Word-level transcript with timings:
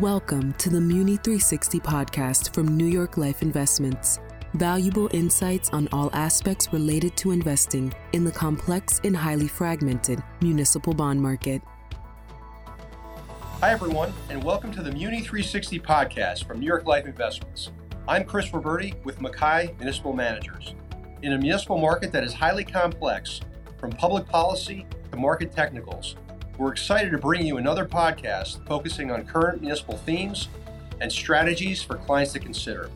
Welcome 0.00 0.52
to 0.58 0.70
the 0.70 0.80
Muni 0.80 1.16
360 1.16 1.80
podcast 1.80 2.54
from 2.54 2.76
New 2.76 2.86
York 2.86 3.16
Life 3.16 3.42
Investments. 3.42 4.20
Valuable 4.54 5.10
insights 5.12 5.70
on 5.70 5.88
all 5.90 6.08
aspects 6.12 6.72
related 6.72 7.16
to 7.16 7.32
investing 7.32 7.92
in 8.12 8.24
the 8.24 8.30
complex 8.30 9.00
and 9.02 9.16
highly 9.16 9.48
fragmented 9.48 10.22
municipal 10.40 10.94
bond 10.94 11.20
market. 11.20 11.62
Hi, 13.60 13.72
everyone, 13.72 14.12
and 14.30 14.44
welcome 14.44 14.70
to 14.70 14.84
the 14.84 14.92
Muni 14.92 15.20
360 15.20 15.80
podcast 15.80 16.46
from 16.46 16.60
New 16.60 16.66
York 16.66 16.86
Life 16.86 17.06
Investments. 17.06 17.72
I'm 18.06 18.22
Chris 18.22 18.50
Roberti 18.50 19.02
with 19.04 19.20
MacKay 19.20 19.74
Municipal 19.80 20.12
Managers. 20.12 20.76
In 21.22 21.32
a 21.32 21.38
municipal 21.38 21.76
market 21.76 22.12
that 22.12 22.22
is 22.22 22.32
highly 22.32 22.62
complex, 22.62 23.40
from 23.78 23.90
public 23.90 24.28
policy 24.28 24.86
to 25.10 25.16
market 25.16 25.50
technicals, 25.50 26.14
we're 26.58 26.72
excited 26.72 27.12
to 27.12 27.18
bring 27.18 27.46
you 27.46 27.56
another 27.56 27.84
podcast 27.84 28.66
focusing 28.66 29.12
on 29.12 29.24
current 29.24 29.60
municipal 29.60 29.96
themes 29.98 30.48
and 31.00 31.10
strategies 31.10 31.82
for 31.84 31.94
clients 31.94 32.32
to 32.32 32.40
consider. 32.40 32.90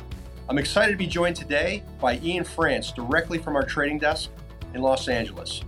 I'm 0.48 0.58
excited 0.58 0.90
to 0.90 0.98
be 0.98 1.06
joined 1.06 1.36
today 1.36 1.84
by 2.00 2.18
Ian 2.18 2.42
France 2.42 2.90
directly 2.90 3.38
from 3.38 3.54
our 3.54 3.62
trading 3.62 4.00
desk 4.00 4.30
in 4.74 4.82
Los 4.82 5.06
Angeles. 5.06 5.62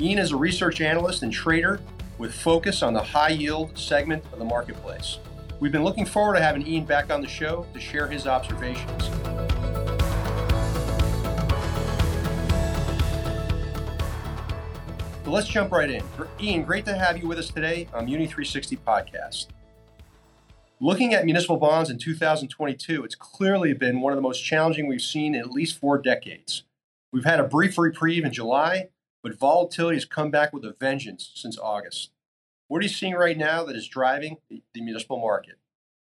Ian 0.00 0.20
is 0.20 0.30
a 0.30 0.36
research 0.36 0.80
analyst 0.80 1.24
and 1.24 1.32
trader 1.32 1.80
with 2.18 2.32
focus 2.32 2.84
on 2.84 2.94
the 2.94 3.02
high 3.02 3.30
yield 3.30 3.76
segment 3.76 4.22
of 4.32 4.38
the 4.38 4.44
marketplace. 4.44 5.18
We've 5.58 5.72
been 5.72 5.84
looking 5.84 6.06
forward 6.06 6.36
to 6.36 6.42
having 6.42 6.64
Ian 6.64 6.84
back 6.84 7.10
on 7.10 7.20
the 7.20 7.28
show 7.28 7.66
to 7.74 7.80
share 7.80 8.06
his 8.06 8.28
observations. 8.28 9.10
So 15.30 15.34
let's 15.34 15.46
jump 15.46 15.70
right 15.70 15.88
in. 15.88 16.02
Ian, 16.40 16.64
great 16.64 16.84
to 16.86 16.98
have 16.98 17.16
you 17.16 17.28
with 17.28 17.38
us 17.38 17.50
today 17.50 17.86
on 17.94 18.06
Muni 18.06 18.26
360 18.26 18.78
podcast. 18.78 19.46
Looking 20.80 21.14
at 21.14 21.24
municipal 21.24 21.56
bonds 21.56 21.88
in 21.88 21.98
2022, 21.98 23.04
it's 23.04 23.14
clearly 23.14 23.72
been 23.72 24.00
one 24.00 24.12
of 24.12 24.16
the 24.16 24.22
most 24.22 24.40
challenging 24.40 24.88
we've 24.88 25.00
seen 25.00 25.36
in 25.36 25.40
at 25.40 25.52
least 25.52 25.78
four 25.78 25.98
decades. 25.98 26.64
We've 27.12 27.24
had 27.24 27.38
a 27.38 27.44
brief 27.44 27.78
reprieve 27.78 28.24
in 28.24 28.32
July, 28.32 28.88
but 29.22 29.38
volatility 29.38 29.98
has 29.98 30.04
come 30.04 30.32
back 30.32 30.52
with 30.52 30.64
a 30.64 30.74
vengeance 30.80 31.30
since 31.36 31.56
August. 31.56 32.10
What 32.66 32.80
are 32.80 32.82
you 32.82 32.88
seeing 32.88 33.14
right 33.14 33.38
now 33.38 33.62
that 33.62 33.76
is 33.76 33.86
driving 33.86 34.38
the, 34.48 34.62
municipal 34.74 35.20
market? 35.20 35.60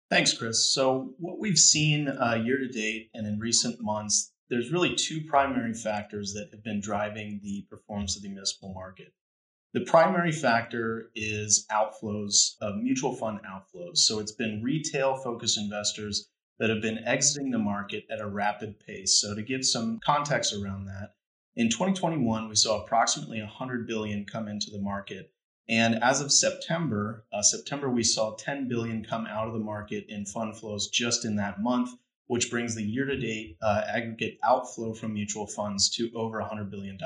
Thanks, 0.09 0.35
Chris. 0.35 0.73
So, 0.73 1.15
what 1.19 1.41
we've 1.41 1.59
seen 1.59 2.07
uh, 2.07 2.41
year 2.45 2.59
to 2.59 2.69
date 2.69 3.11
and 3.13 3.27
in 3.27 3.41
recent 3.41 3.81
months 3.81 4.31
there's 4.49 4.71
really 4.71 4.95
two 4.95 5.23
primary 5.23 5.75
factors 5.75 6.33
that 6.35 6.49
have 6.53 6.63
been 6.63 6.81
driving 6.81 7.41
the 7.43 7.67
performance 7.69 8.17
of 8.17 8.23
the 8.23 8.29
municipal 8.29 8.73
market. 8.73 9.13
The 9.73 9.85
primary 9.85 10.33
factor 10.33 11.11
is 11.15 11.67
outflows 11.71 12.55
of 12.61 12.77
mutual 12.77 13.15
fund 13.15 13.41
outflows. 13.45 13.99
So 13.99 14.21
it's 14.21 14.33
been 14.33 14.63
retail 14.63 15.17
focused 15.17 15.59
investors 15.59 16.29
that 16.59 16.71
have 16.71 16.81
been 16.81 17.05
exiting 17.05 17.51
the 17.51 17.59
market 17.59 18.05
at 18.11 18.21
a 18.21 18.27
rapid 18.27 18.81
pace. 18.81 19.21
So 19.21 19.35
to 19.35 19.43
give 19.43 19.65
some 19.65 20.01
context 20.03 20.55
around 20.55 20.87
that, 20.87 21.15
in 21.57 21.69
2021 21.69 22.49
we 22.49 22.55
saw 22.55 22.83
approximately 22.83 23.41
100 23.41 23.87
billion 23.87 24.25
come 24.25 24.49
into 24.49 24.71
the 24.71 24.81
market. 24.81 25.33
And 25.69 26.03
as 26.03 26.21
of 26.21 26.33
September, 26.33 27.27
uh, 27.33 27.43
September 27.43 27.91
we 27.91 28.05
saw 28.05 28.37
10 28.37 28.69
billion 28.69 29.05
come 29.05 29.27
out 29.27 29.49
of 29.49 29.53
the 29.53 29.59
market 29.59 30.07
in 30.09 30.25
fund 30.25 30.57
flows 30.57 30.89
just 30.89 31.25
in 31.25 31.37
that 31.37 31.61
month 31.61 31.91
which 32.27 32.51
brings 32.51 32.75
the 32.75 32.83
year 32.83 33.05
to 33.05 33.17
date 33.17 33.57
uh, 33.63 33.83
aggregate 33.87 34.39
outflow 34.43 34.93
from 34.93 35.15
mutual 35.15 35.47
funds 35.47 35.89
to 35.91 36.11
over 36.15 36.41
$100 36.41 36.71
billion. 36.71 36.99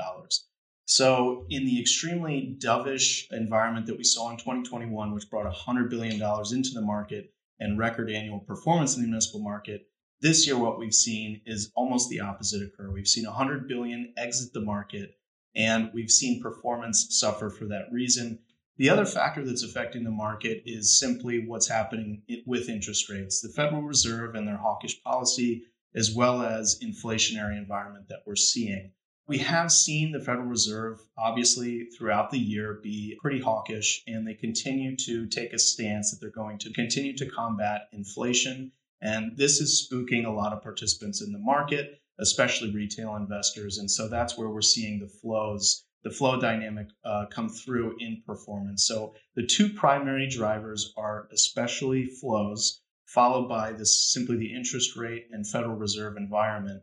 So, 0.85 1.45
in 1.49 1.65
the 1.65 1.79
extremely 1.79 2.55
dovish 2.59 3.31
environment 3.31 3.85
that 3.85 3.97
we 3.97 4.03
saw 4.03 4.29
in 4.31 4.37
2021, 4.37 5.13
which 5.13 5.29
brought 5.29 5.51
$100 5.51 5.89
billion 5.89 6.15
into 6.15 6.71
the 6.73 6.81
market 6.81 7.33
and 7.59 7.77
record 7.77 8.09
annual 8.09 8.39
performance 8.39 8.95
in 8.95 9.03
the 9.03 9.07
municipal 9.07 9.41
market, 9.41 9.87
this 10.21 10.45
year 10.45 10.57
what 10.57 10.77
we've 10.77 10.93
seen 10.93 11.41
is 11.45 11.71
almost 11.75 12.09
the 12.09 12.19
opposite 12.19 12.61
occur. 12.61 12.91
We've 12.91 13.07
seen 13.07 13.25
100 13.25 13.67
billion 13.67 14.13
exit 14.17 14.53
the 14.53 14.61
market 14.61 15.17
and 15.55 15.91
we've 15.93 16.11
seen 16.11 16.41
performance 16.41 17.07
suffer 17.09 17.49
for 17.49 17.65
that 17.65 17.91
reason. 17.91 18.39
The 18.81 18.89
other 18.89 19.05
factor 19.05 19.45
that's 19.45 19.61
affecting 19.61 20.03
the 20.03 20.09
market 20.09 20.63
is 20.65 20.97
simply 20.97 21.45
what's 21.45 21.69
happening 21.69 22.23
with 22.47 22.67
interest 22.67 23.11
rates. 23.11 23.39
The 23.39 23.53
Federal 23.53 23.83
Reserve 23.83 24.33
and 24.33 24.47
their 24.47 24.57
hawkish 24.57 25.03
policy, 25.03 25.65
as 25.93 26.15
well 26.15 26.41
as 26.41 26.79
inflationary 26.83 27.59
environment 27.59 28.07
that 28.09 28.23
we're 28.25 28.35
seeing. 28.35 28.91
We 29.27 29.37
have 29.37 29.71
seen 29.71 30.11
the 30.11 30.19
Federal 30.19 30.47
Reserve, 30.47 30.99
obviously, 31.15 31.89
throughout 31.95 32.31
the 32.31 32.39
year 32.39 32.79
be 32.81 33.19
pretty 33.21 33.39
hawkish, 33.39 34.01
and 34.07 34.25
they 34.27 34.33
continue 34.33 34.97
to 35.05 35.27
take 35.27 35.53
a 35.53 35.59
stance 35.59 36.09
that 36.09 36.17
they're 36.19 36.31
going 36.31 36.57
to 36.57 36.73
continue 36.73 37.15
to 37.17 37.29
combat 37.29 37.81
inflation. 37.93 38.71
And 38.99 39.37
this 39.37 39.61
is 39.61 39.87
spooking 39.87 40.25
a 40.25 40.31
lot 40.31 40.53
of 40.53 40.63
participants 40.63 41.21
in 41.21 41.31
the 41.31 41.37
market, 41.37 42.01
especially 42.19 42.73
retail 42.73 43.15
investors. 43.15 43.77
And 43.77 43.91
so 43.91 44.07
that's 44.07 44.39
where 44.39 44.49
we're 44.49 44.61
seeing 44.61 44.97
the 44.97 45.07
flows 45.07 45.85
the 46.03 46.11
flow 46.11 46.39
dynamic 46.39 46.87
uh, 47.05 47.25
come 47.31 47.49
through 47.49 47.95
in 47.99 48.23
performance. 48.25 48.87
So 48.87 49.13
the 49.35 49.45
two 49.45 49.69
primary 49.73 50.27
drivers 50.27 50.93
are 50.97 51.27
especially 51.31 52.05
flows, 52.05 52.81
followed 53.05 53.47
by 53.47 53.73
this 53.73 54.11
simply 54.11 54.37
the 54.37 54.53
interest 54.53 54.97
rate 54.97 55.27
and 55.31 55.47
Federal 55.47 55.75
Reserve 55.75 56.17
environment. 56.17 56.81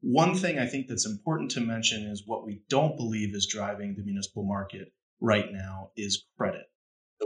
One 0.00 0.34
thing 0.34 0.58
I 0.58 0.66
think 0.66 0.86
that's 0.86 1.06
important 1.06 1.50
to 1.52 1.60
mention 1.60 2.02
is 2.02 2.24
what 2.26 2.44
we 2.44 2.62
don't 2.68 2.96
believe 2.96 3.34
is 3.34 3.46
driving 3.46 3.94
the 3.94 4.02
municipal 4.02 4.44
market 4.44 4.92
right 5.20 5.50
now 5.50 5.90
is 5.96 6.24
credit. 6.36 6.66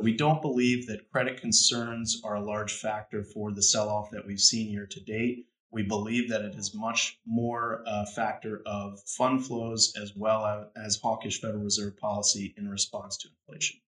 We 0.01 0.17
don't 0.17 0.43
believe 0.43 0.87
that 0.87 1.11
credit 1.11 1.41
concerns 1.41 2.21
are 2.25 2.37
a 2.37 2.45
large 2.45 2.73
factor 2.73 3.25
for 3.25 3.53
the 3.53 3.63
sell 3.63 3.89
off 3.89 4.11
that 4.13 4.27
we've 4.27 4.39
seen 4.39 4.71
year 4.71 4.87
to 4.87 5.01
date. 5.01 5.47
We 5.71 5.83
believe 5.83 6.31
that 6.31 6.43
it 6.43 6.55
is 6.55 6.75
much 6.75 7.19
more 7.27 7.83
a 7.87 8.07
factor 8.07 8.63
of 8.65 9.01
fund 9.07 9.45
flows 9.45 9.93
as 10.01 10.15
well 10.17 10.71
as 10.77 10.97
hawkish 10.97 11.41
Federal 11.41 11.63
Reserve 11.63 11.97
policy 11.99 12.55
in 12.57 12.69
response 12.69 13.17
to 13.19 13.29
inflation. 13.29 13.81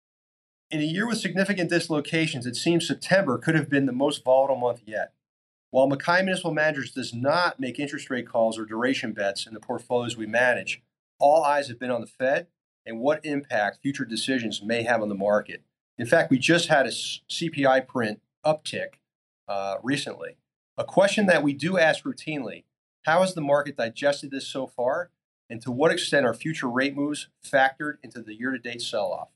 In 0.71 0.81
a 0.81 0.85
year 0.85 1.07
with 1.09 1.19
significant 1.19 1.71
dislocations, 1.71 2.47
it 2.47 2.55
seems 2.55 2.87
September 2.87 3.39
could 3.39 3.55
have 3.55 3.69
been 3.69 3.87
the 3.87 3.93
most 3.93 4.23
volatile 4.23 4.57
month 4.57 4.83
yet. 4.87 5.15
While 5.71 5.89
MacKay 5.89 6.23
Municipal 6.23 6.53
Managers 6.53 6.93
does 6.93 7.15
not 7.15 7.59
make 7.59 7.79
interest 7.79 8.11
rate 8.11 8.29
calls 8.29 8.59
or 8.59 8.67
duration 8.67 9.13
bets 9.13 9.47
in 9.47 9.55
the 9.55 9.61
portfolios 9.61 10.17
we 10.17 10.27
manage, 10.27 10.83
all 11.19 11.43
eyes 11.43 11.69
have 11.69 11.79
been 11.79 11.91
on 11.91 12.01
the 12.01 12.07
Fed 12.07 12.49
and 12.85 13.01
what 13.01 13.25
impact 13.25 13.79
future 13.83 14.05
decisions 14.05 14.63
may 14.63 14.83
have 14.83 15.03
on 15.03 15.09
the 15.09 15.15
market. 15.15 15.63
In 15.99 16.07
fact, 16.07 16.31
we 16.31 16.39
just 16.39 16.69
had 16.69 16.87
a 16.87 16.91
CPI 16.91 17.87
print 17.87 18.21
uptick 18.45 18.95
uh, 19.49 19.77
recently. 19.83 20.37
A 20.79 20.85
question 20.85 21.27
that 21.27 21.43
we 21.43 21.53
do 21.53 21.79
ask 21.79 22.05
routinely 22.05 22.65
how 23.03 23.23
has 23.23 23.35
the 23.35 23.41
market 23.41 23.77
digested 23.77 24.31
this 24.31 24.47
so 24.47 24.67
far? 24.67 25.11
And 25.49 25.61
to 25.63 25.71
what 25.71 25.91
extent 25.91 26.27
are 26.27 26.35
future 26.35 26.69
rate 26.69 26.95
moves 26.95 27.29
factored 27.45 27.95
into 28.03 28.23
the 28.23 28.35
year 28.35 28.53
to 28.53 28.59
date 28.59 28.83
sell 28.83 29.13
off? 29.13 29.29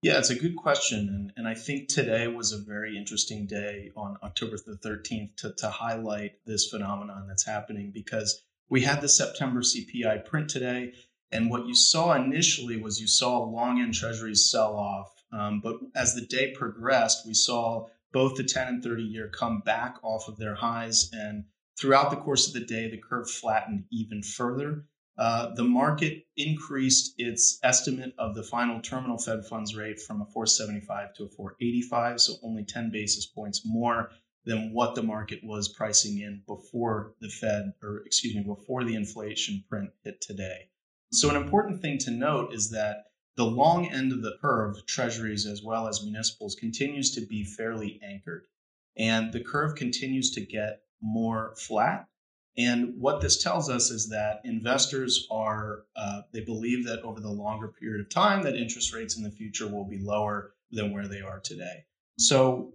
Yeah, 0.00 0.18
it's 0.18 0.30
a 0.30 0.38
good 0.38 0.56
question. 0.56 1.08
And, 1.08 1.32
and 1.36 1.48
I 1.48 1.54
think 1.54 1.88
today 1.88 2.26
was 2.28 2.52
a 2.52 2.58
very 2.58 2.96
interesting 2.96 3.46
day 3.46 3.90
on 3.96 4.18
October 4.22 4.56
the 4.58 4.76
13th 4.76 5.36
to, 5.38 5.52
to 5.52 5.68
highlight 5.68 6.44
this 6.44 6.68
phenomenon 6.68 7.26
that's 7.26 7.46
happening 7.46 7.90
because 7.90 8.42
we 8.68 8.82
had 8.82 9.00
the 9.00 9.08
September 9.08 9.60
CPI 9.60 10.24
print 10.26 10.50
today. 10.50 10.92
And 11.32 11.50
what 11.50 11.66
you 11.66 11.74
saw 11.74 12.12
initially 12.12 12.76
was 12.76 13.00
you 13.00 13.06
saw 13.06 13.42
long 13.44 13.80
end 13.80 13.94
treasuries 13.94 14.50
sell 14.50 14.76
off. 14.76 15.24
Um, 15.32 15.60
but 15.60 15.76
as 15.96 16.14
the 16.14 16.26
day 16.26 16.52
progressed, 16.52 17.26
we 17.26 17.34
saw 17.34 17.86
both 18.14 18.36
the 18.36 18.44
10 18.44 18.68
and 18.68 18.82
30 18.82 19.02
year 19.02 19.28
come 19.28 19.60
back 19.60 19.96
off 20.02 20.28
of 20.28 20.38
their 20.38 20.54
highs. 20.54 21.10
And 21.12 21.44
throughout 21.78 22.10
the 22.10 22.16
course 22.16 22.46
of 22.46 22.54
the 22.54 22.64
day, 22.64 22.88
the 22.88 22.96
curve 22.96 23.28
flattened 23.28 23.84
even 23.90 24.22
further. 24.22 24.86
Uh, 25.18 25.54
the 25.54 25.64
market 25.64 26.24
increased 26.36 27.14
its 27.18 27.58
estimate 27.62 28.14
of 28.18 28.34
the 28.34 28.42
final 28.42 28.80
terminal 28.80 29.18
Fed 29.18 29.44
funds 29.46 29.76
rate 29.76 30.00
from 30.00 30.22
a 30.22 30.26
475 30.26 31.14
to 31.14 31.24
a 31.24 31.28
485, 31.28 32.20
so 32.20 32.34
only 32.42 32.64
10 32.64 32.90
basis 32.90 33.26
points 33.26 33.62
more 33.64 34.10
than 34.44 34.72
what 34.72 34.94
the 34.94 35.02
market 35.02 35.40
was 35.44 35.68
pricing 35.68 36.18
in 36.20 36.42
before 36.46 37.14
the 37.20 37.28
Fed, 37.28 37.72
or 37.82 38.02
excuse 38.04 38.34
me, 38.34 38.42
before 38.42 38.84
the 38.84 38.94
inflation 38.94 39.64
print 39.68 39.90
hit 40.02 40.20
today. 40.20 40.68
So, 41.12 41.30
an 41.30 41.36
important 41.36 41.80
thing 41.80 41.98
to 41.98 42.10
note 42.10 42.52
is 42.52 42.70
that 42.70 43.04
the 43.36 43.44
long 43.44 43.86
end 43.86 44.12
of 44.12 44.22
the 44.22 44.36
curve, 44.40 44.76
treasuries 44.86 45.46
as 45.46 45.62
well 45.62 45.88
as 45.88 46.02
municipals, 46.02 46.54
continues 46.54 47.14
to 47.14 47.20
be 47.26 47.44
fairly 47.44 48.00
anchored. 48.02 48.46
And 48.96 49.32
the 49.32 49.42
curve 49.42 49.74
continues 49.74 50.30
to 50.32 50.40
get 50.40 50.82
more 51.00 51.54
flat. 51.56 52.06
And 52.56 52.94
what 53.00 53.20
this 53.20 53.42
tells 53.42 53.68
us 53.68 53.90
is 53.90 54.08
that 54.10 54.40
investors 54.44 55.26
are, 55.30 55.86
uh, 55.96 56.22
they 56.32 56.42
believe 56.42 56.86
that 56.86 57.02
over 57.02 57.20
the 57.20 57.30
longer 57.30 57.68
period 57.68 58.00
of 58.00 58.10
time, 58.10 58.42
that 58.44 58.54
interest 58.54 58.94
rates 58.94 59.16
in 59.16 59.24
the 59.24 59.30
future 59.30 59.66
will 59.66 59.84
be 59.84 59.98
lower 59.98 60.54
than 60.70 60.92
where 60.92 61.08
they 61.08 61.20
are 61.20 61.40
today. 61.40 61.84
So 62.18 62.74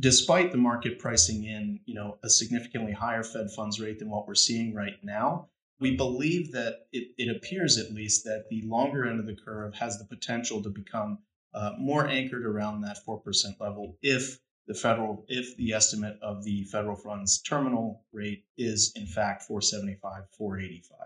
despite 0.00 0.52
the 0.52 0.58
market 0.58 0.98
pricing 0.98 1.44
in, 1.44 1.80
you 1.84 1.94
know, 1.94 2.18
a 2.24 2.30
significantly 2.30 2.92
higher 2.92 3.22
Fed 3.22 3.50
funds 3.50 3.78
rate 3.78 3.98
than 3.98 4.10
what 4.10 4.26
we're 4.26 4.34
seeing 4.34 4.74
right 4.74 4.96
now, 5.02 5.48
we 5.80 5.96
believe 5.96 6.52
that 6.52 6.86
it, 6.92 7.08
it 7.18 7.34
appears 7.34 7.78
at 7.78 7.92
least 7.92 8.24
that 8.24 8.46
the 8.50 8.62
longer 8.62 9.06
end 9.06 9.20
of 9.20 9.26
the 9.26 9.36
curve 9.36 9.74
has 9.74 9.98
the 9.98 10.04
potential 10.04 10.62
to 10.62 10.70
become 10.70 11.18
uh, 11.54 11.72
more 11.78 12.06
anchored 12.06 12.44
around 12.44 12.80
that 12.80 12.98
4% 13.06 13.20
level 13.60 13.96
if 14.02 14.38
the 14.66 14.74
federal 14.74 15.24
if 15.28 15.56
the 15.56 15.72
estimate 15.72 16.18
of 16.22 16.42
the 16.44 16.64
federal 16.64 16.96
funds 16.96 17.42
terminal 17.42 18.04
rate 18.12 18.44
is 18.56 18.92
in 18.96 19.06
fact 19.06 19.42
475 19.42 20.24
485 20.38 20.98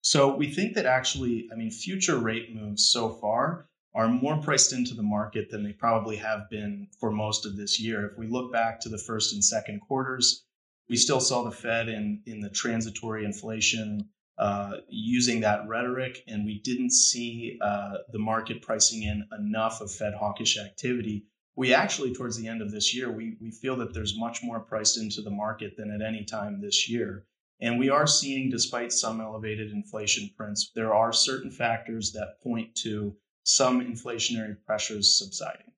so 0.00 0.34
we 0.34 0.50
think 0.50 0.74
that 0.74 0.86
actually 0.86 1.48
i 1.52 1.54
mean 1.54 1.70
future 1.70 2.18
rate 2.18 2.52
moves 2.52 2.90
so 2.90 3.10
far 3.10 3.68
are 3.96 4.08
more 4.08 4.36
priced 4.42 4.74
into 4.74 4.94
the 4.94 5.02
market 5.02 5.50
than 5.50 5.64
they 5.64 5.72
probably 5.72 6.16
have 6.16 6.50
been 6.50 6.86
for 7.00 7.10
most 7.10 7.46
of 7.46 7.56
this 7.56 7.80
year. 7.80 8.10
If 8.10 8.18
we 8.18 8.28
look 8.28 8.52
back 8.52 8.78
to 8.80 8.90
the 8.90 8.98
first 8.98 9.32
and 9.32 9.42
second 9.42 9.80
quarters 9.80 10.44
we 10.88 10.96
still 10.96 11.20
saw 11.20 11.44
the 11.44 11.50
fed 11.50 11.88
in 11.88 12.22
in 12.26 12.40
the 12.40 12.50
transitory 12.50 13.24
inflation 13.24 14.08
uh, 14.38 14.72
using 14.88 15.40
that 15.40 15.66
rhetoric, 15.66 16.22
and 16.28 16.44
we 16.44 16.60
didn't 16.60 16.92
see 16.92 17.58
uh, 17.62 17.94
the 18.12 18.18
market 18.18 18.60
pricing 18.60 19.02
in 19.02 19.26
enough 19.38 19.80
of 19.80 19.90
Fed 19.90 20.12
hawkish 20.14 20.58
activity. 20.58 21.24
We 21.56 21.72
actually 21.72 22.12
towards 22.12 22.36
the 22.36 22.46
end 22.46 22.60
of 22.60 22.70
this 22.70 22.94
year 22.94 23.10
we, 23.10 23.38
we 23.40 23.50
feel 23.50 23.76
that 23.76 23.94
there's 23.94 24.18
much 24.18 24.42
more 24.42 24.60
priced 24.60 24.98
into 24.98 25.22
the 25.22 25.30
market 25.30 25.72
than 25.78 25.90
at 25.90 26.06
any 26.06 26.24
time 26.24 26.60
this 26.60 26.88
year. 26.88 27.24
And 27.60 27.78
we 27.78 27.88
are 27.88 28.06
seeing 28.06 28.50
despite 28.50 28.92
some 28.92 29.22
elevated 29.22 29.70
inflation 29.70 30.28
prints 30.36 30.70
there 30.74 30.94
are 30.94 31.14
certain 31.14 31.50
factors 31.50 32.12
that 32.12 32.42
point 32.42 32.74
to 32.82 33.16
some 33.44 33.80
inflationary 33.80 34.56
pressures 34.66 35.16
subsiding. 35.16 35.72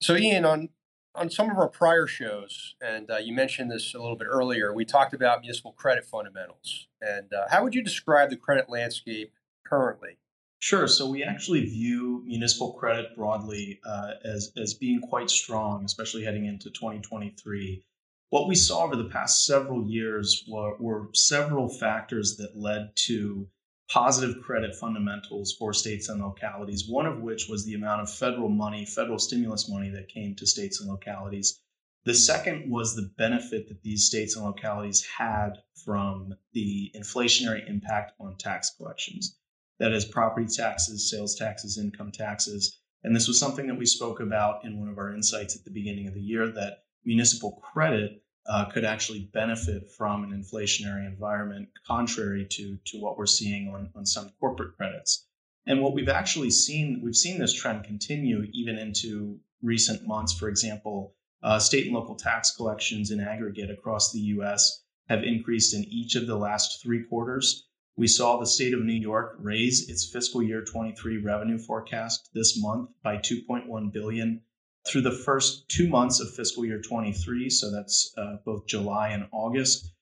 So 0.00 0.16
ian 0.16 0.44
on 0.44 0.70
on 1.16 1.30
some 1.30 1.50
of 1.50 1.58
our 1.58 1.68
prior 1.68 2.06
shows 2.06 2.74
and 2.80 3.10
uh, 3.10 3.16
you 3.16 3.34
mentioned 3.34 3.70
this 3.70 3.94
a 3.94 3.98
little 3.98 4.16
bit 4.16 4.28
earlier 4.30 4.72
we 4.72 4.84
talked 4.84 5.14
about 5.14 5.40
municipal 5.40 5.72
credit 5.72 6.04
fundamentals 6.04 6.88
and 7.00 7.32
uh, 7.32 7.46
how 7.50 7.62
would 7.62 7.74
you 7.74 7.82
describe 7.82 8.30
the 8.30 8.36
credit 8.36 8.68
landscape 8.68 9.32
currently 9.64 10.18
Sure. 10.58 10.88
So 10.88 11.08
we 11.08 11.22
actually 11.22 11.64
view 11.64 12.22
municipal 12.26 12.72
credit 12.72 13.14
broadly 13.14 13.78
uh, 13.84 14.12
as, 14.24 14.52
as 14.56 14.74
being 14.74 15.00
quite 15.00 15.30
strong, 15.30 15.84
especially 15.84 16.24
heading 16.24 16.46
into 16.46 16.70
2023. 16.70 17.84
What 18.30 18.48
we 18.48 18.54
saw 18.54 18.84
over 18.84 18.96
the 18.96 19.04
past 19.10 19.46
several 19.46 19.86
years 19.86 20.44
were, 20.48 20.76
were 20.78 21.10
several 21.14 21.68
factors 21.68 22.36
that 22.38 22.56
led 22.56 22.90
to 23.06 23.46
positive 23.88 24.42
credit 24.42 24.74
fundamentals 24.74 25.54
for 25.58 25.72
states 25.72 26.08
and 26.08 26.20
localities, 26.20 26.88
one 26.88 27.06
of 27.06 27.20
which 27.20 27.48
was 27.48 27.64
the 27.64 27.74
amount 27.74 28.02
of 28.02 28.10
federal 28.10 28.48
money, 28.48 28.84
federal 28.84 29.18
stimulus 29.18 29.68
money 29.68 29.90
that 29.90 30.08
came 30.08 30.34
to 30.34 30.46
states 30.46 30.80
and 30.80 30.90
localities. 30.90 31.60
The 32.04 32.14
second 32.14 32.70
was 32.70 32.94
the 32.94 33.10
benefit 33.16 33.68
that 33.68 33.82
these 33.82 34.06
states 34.06 34.36
and 34.36 34.44
localities 34.44 35.04
had 35.04 35.58
from 35.84 36.34
the 36.52 36.90
inflationary 36.96 37.68
impact 37.68 38.12
on 38.20 38.36
tax 38.36 38.70
collections 38.76 39.36
that 39.78 39.92
is 39.92 40.04
property 40.04 40.46
taxes, 40.46 41.10
sales 41.10 41.34
taxes, 41.34 41.78
income 41.78 42.10
taxes. 42.10 42.78
And 43.04 43.14
this 43.14 43.28
was 43.28 43.38
something 43.38 43.66
that 43.66 43.78
we 43.78 43.86
spoke 43.86 44.20
about 44.20 44.64
in 44.64 44.78
one 44.78 44.88
of 44.88 44.98
our 44.98 45.14
insights 45.14 45.56
at 45.56 45.64
the 45.64 45.70
beginning 45.70 46.08
of 46.08 46.14
the 46.14 46.20
year 46.20 46.48
that 46.48 46.84
municipal 47.04 47.62
credit 47.62 48.22
uh, 48.48 48.64
could 48.66 48.84
actually 48.84 49.28
benefit 49.32 49.90
from 49.90 50.24
an 50.24 50.30
inflationary 50.30 51.06
environment, 51.06 51.68
contrary 51.86 52.46
to, 52.50 52.78
to 52.84 52.98
what 52.98 53.18
we're 53.18 53.26
seeing 53.26 53.68
on, 53.68 53.90
on 53.96 54.06
some 54.06 54.30
corporate 54.40 54.76
credits. 54.76 55.26
And 55.66 55.80
what 55.80 55.94
we've 55.94 56.08
actually 56.08 56.50
seen, 56.50 57.00
we've 57.02 57.16
seen 57.16 57.40
this 57.40 57.52
trend 57.52 57.84
continue 57.84 58.46
even 58.52 58.78
into 58.78 59.40
recent 59.62 60.06
months. 60.06 60.32
For 60.32 60.48
example, 60.48 61.14
uh, 61.42 61.58
state 61.58 61.86
and 61.86 61.94
local 61.94 62.14
tax 62.14 62.54
collections 62.54 63.10
in 63.10 63.20
aggregate 63.20 63.70
across 63.70 64.12
the 64.12 64.20
US 64.20 64.84
have 65.08 65.24
increased 65.24 65.74
in 65.74 65.84
each 65.84 66.14
of 66.14 66.26
the 66.26 66.36
last 66.36 66.82
three 66.82 67.04
quarters. 67.04 67.66
We 67.96 68.06
saw 68.06 68.38
the 68.38 68.46
state 68.46 68.74
of 68.74 68.84
New 68.84 68.92
York 68.92 69.36
raise 69.38 69.88
its 69.88 70.06
fiscal 70.06 70.42
year 70.42 70.62
23 70.62 71.18
revenue 71.18 71.58
forecast 71.58 72.30
this 72.34 72.60
month 72.60 72.90
by 73.02 73.16
2.1 73.16 73.92
billion 73.92 74.42
through 74.86 75.02
the 75.02 75.10
first 75.10 75.68
two 75.68 75.88
months 75.88 76.20
of 76.20 76.34
fiscal 76.34 76.64
year 76.64 76.80
23. 76.80 77.50
So 77.50 77.70
that's 77.70 78.12
uh, 78.16 78.36
both 78.44 78.66
July 78.66 79.08
and 79.08 79.28
August. 79.32 79.92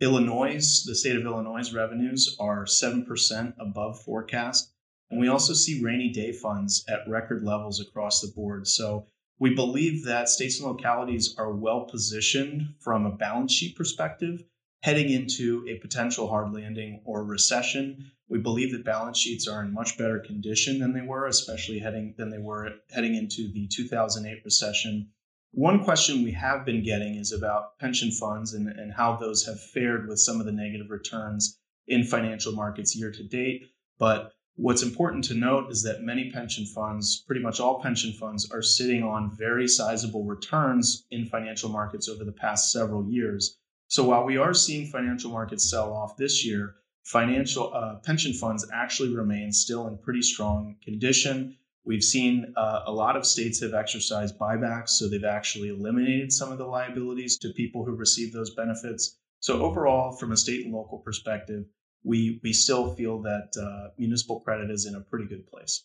Illinois, 0.00 0.82
the 0.86 0.94
state 0.94 1.16
of 1.16 1.24
Illinois' 1.24 1.72
revenues 1.72 2.36
are 2.38 2.64
7% 2.64 3.54
above 3.58 4.02
forecast. 4.02 4.72
And 5.10 5.20
we 5.20 5.28
also 5.28 5.52
see 5.52 5.82
rainy 5.82 6.10
day 6.10 6.32
funds 6.32 6.84
at 6.88 7.08
record 7.08 7.44
levels 7.44 7.80
across 7.80 8.20
the 8.20 8.32
board. 8.34 8.66
So 8.66 9.06
we 9.38 9.54
believe 9.54 10.04
that 10.04 10.28
states 10.28 10.58
and 10.60 10.68
localities 10.68 11.34
are 11.38 11.52
well 11.52 11.84
positioned 11.84 12.74
from 12.80 13.06
a 13.06 13.16
balance 13.16 13.52
sheet 13.52 13.76
perspective 13.76 14.44
heading 14.82 15.08
into 15.08 15.64
a 15.66 15.78
potential 15.78 16.28
hard 16.28 16.52
landing 16.52 17.00
or 17.06 17.24
recession. 17.24 18.10
We 18.28 18.38
believe 18.38 18.72
that 18.72 18.84
balance 18.84 19.18
sheets 19.18 19.46
are 19.46 19.62
in 19.62 19.74
much 19.74 19.98
better 19.98 20.18
condition 20.18 20.78
than 20.78 20.94
they 20.94 21.02
were, 21.02 21.26
especially 21.26 21.78
heading 21.78 22.14
than 22.16 22.30
they 22.30 22.38
were 22.38 22.70
heading 22.90 23.14
into 23.14 23.52
the 23.52 23.68
2008 23.68 24.42
recession. 24.44 25.10
One 25.52 25.84
question 25.84 26.24
we 26.24 26.32
have 26.32 26.64
been 26.64 26.82
getting 26.82 27.16
is 27.16 27.32
about 27.32 27.78
pension 27.78 28.10
funds 28.10 28.54
and, 28.54 28.66
and 28.68 28.92
how 28.92 29.16
those 29.16 29.44
have 29.44 29.60
fared 29.60 30.08
with 30.08 30.18
some 30.18 30.40
of 30.40 30.46
the 30.46 30.52
negative 30.52 30.90
returns 30.90 31.60
in 31.86 32.02
financial 32.04 32.52
markets 32.52 32.96
year 32.96 33.12
to 33.12 33.22
date. 33.22 33.66
But 33.98 34.32
what's 34.56 34.82
important 34.82 35.24
to 35.24 35.34
note 35.34 35.70
is 35.70 35.82
that 35.82 36.02
many 36.02 36.30
pension 36.32 36.64
funds, 36.64 37.22
pretty 37.26 37.42
much 37.42 37.60
all 37.60 37.82
pension 37.82 38.12
funds, 38.14 38.50
are 38.50 38.62
sitting 38.62 39.02
on 39.02 39.36
very 39.36 39.68
sizable 39.68 40.24
returns 40.24 41.06
in 41.10 41.26
financial 41.26 41.68
markets 41.68 42.08
over 42.08 42.24
the 42.24 42.32
past 42.32 42.72
several 42.72 43.08
years. 43.08 43.58
So 43.88 44.02
while 44.02 44.24
we 44.24 44.38
are 44.38 44.54
seeing 44.54 44.86
financial 44.86 45.30
markets 45.30 45.70
sell 45.70 45.92
off 45.92 46.16
this 46.16 46.44
year, 46.44 46.76
financial 47.04 47.72
uh, 47.74 47.96
pension 47.96 48.32
funds 48.32 48.66
actually 48.72 49.14
remain 49.14 49.52
still 49.52 49.86
in 49.86 49.98
pretty 49.98 50.22
strong 50.22 50.76
condition. 50.82 51.56
We've 51.84 52.02
seen 52.02 52.54
uh, 52.56 52.82
a 52.86 52.92
lot 52.92 53.16
of 53.16 53.26
states 53.26 53.60
have 53.60 53.74
exercised 53.74 54.38
buybacks, 54.38 54.90
so 54.90 55.08
they've 55.08 55.22
actually 55.22 55.68
eliminated 55.68 56.32
some 56.32 56.50
of 56.50 56.56
the 56.58 56.64
liabilities 56.64 57.36
to 57.38 57.50
people 57.50 57.84
who 57.84 57.94
receive 57.94 58.32
those 58.32 58.54
benefits. 58.54 59.18
So 59.40 59.60
overall, 59.62 60.12
from 60.12 60.32
a 60.32 60.36
state 60.36 60.64
and 60.64 60.74
local 60.74 60.98
perspective, 60.98 61.66
we 62.02 62.40
we 62.42 62.52
still 62.54 62.94
feel 62.94 63.20
that 63.22 63.50
uh, 63.60 63.90
municipal 63.98 64.40
credit 64.40 64.70
is 64.70 64.86
in 64.86 64.94
a 64.94 65.00
pretty 65.00 65.26
good 65.26 65.46
place. 65.46 65.84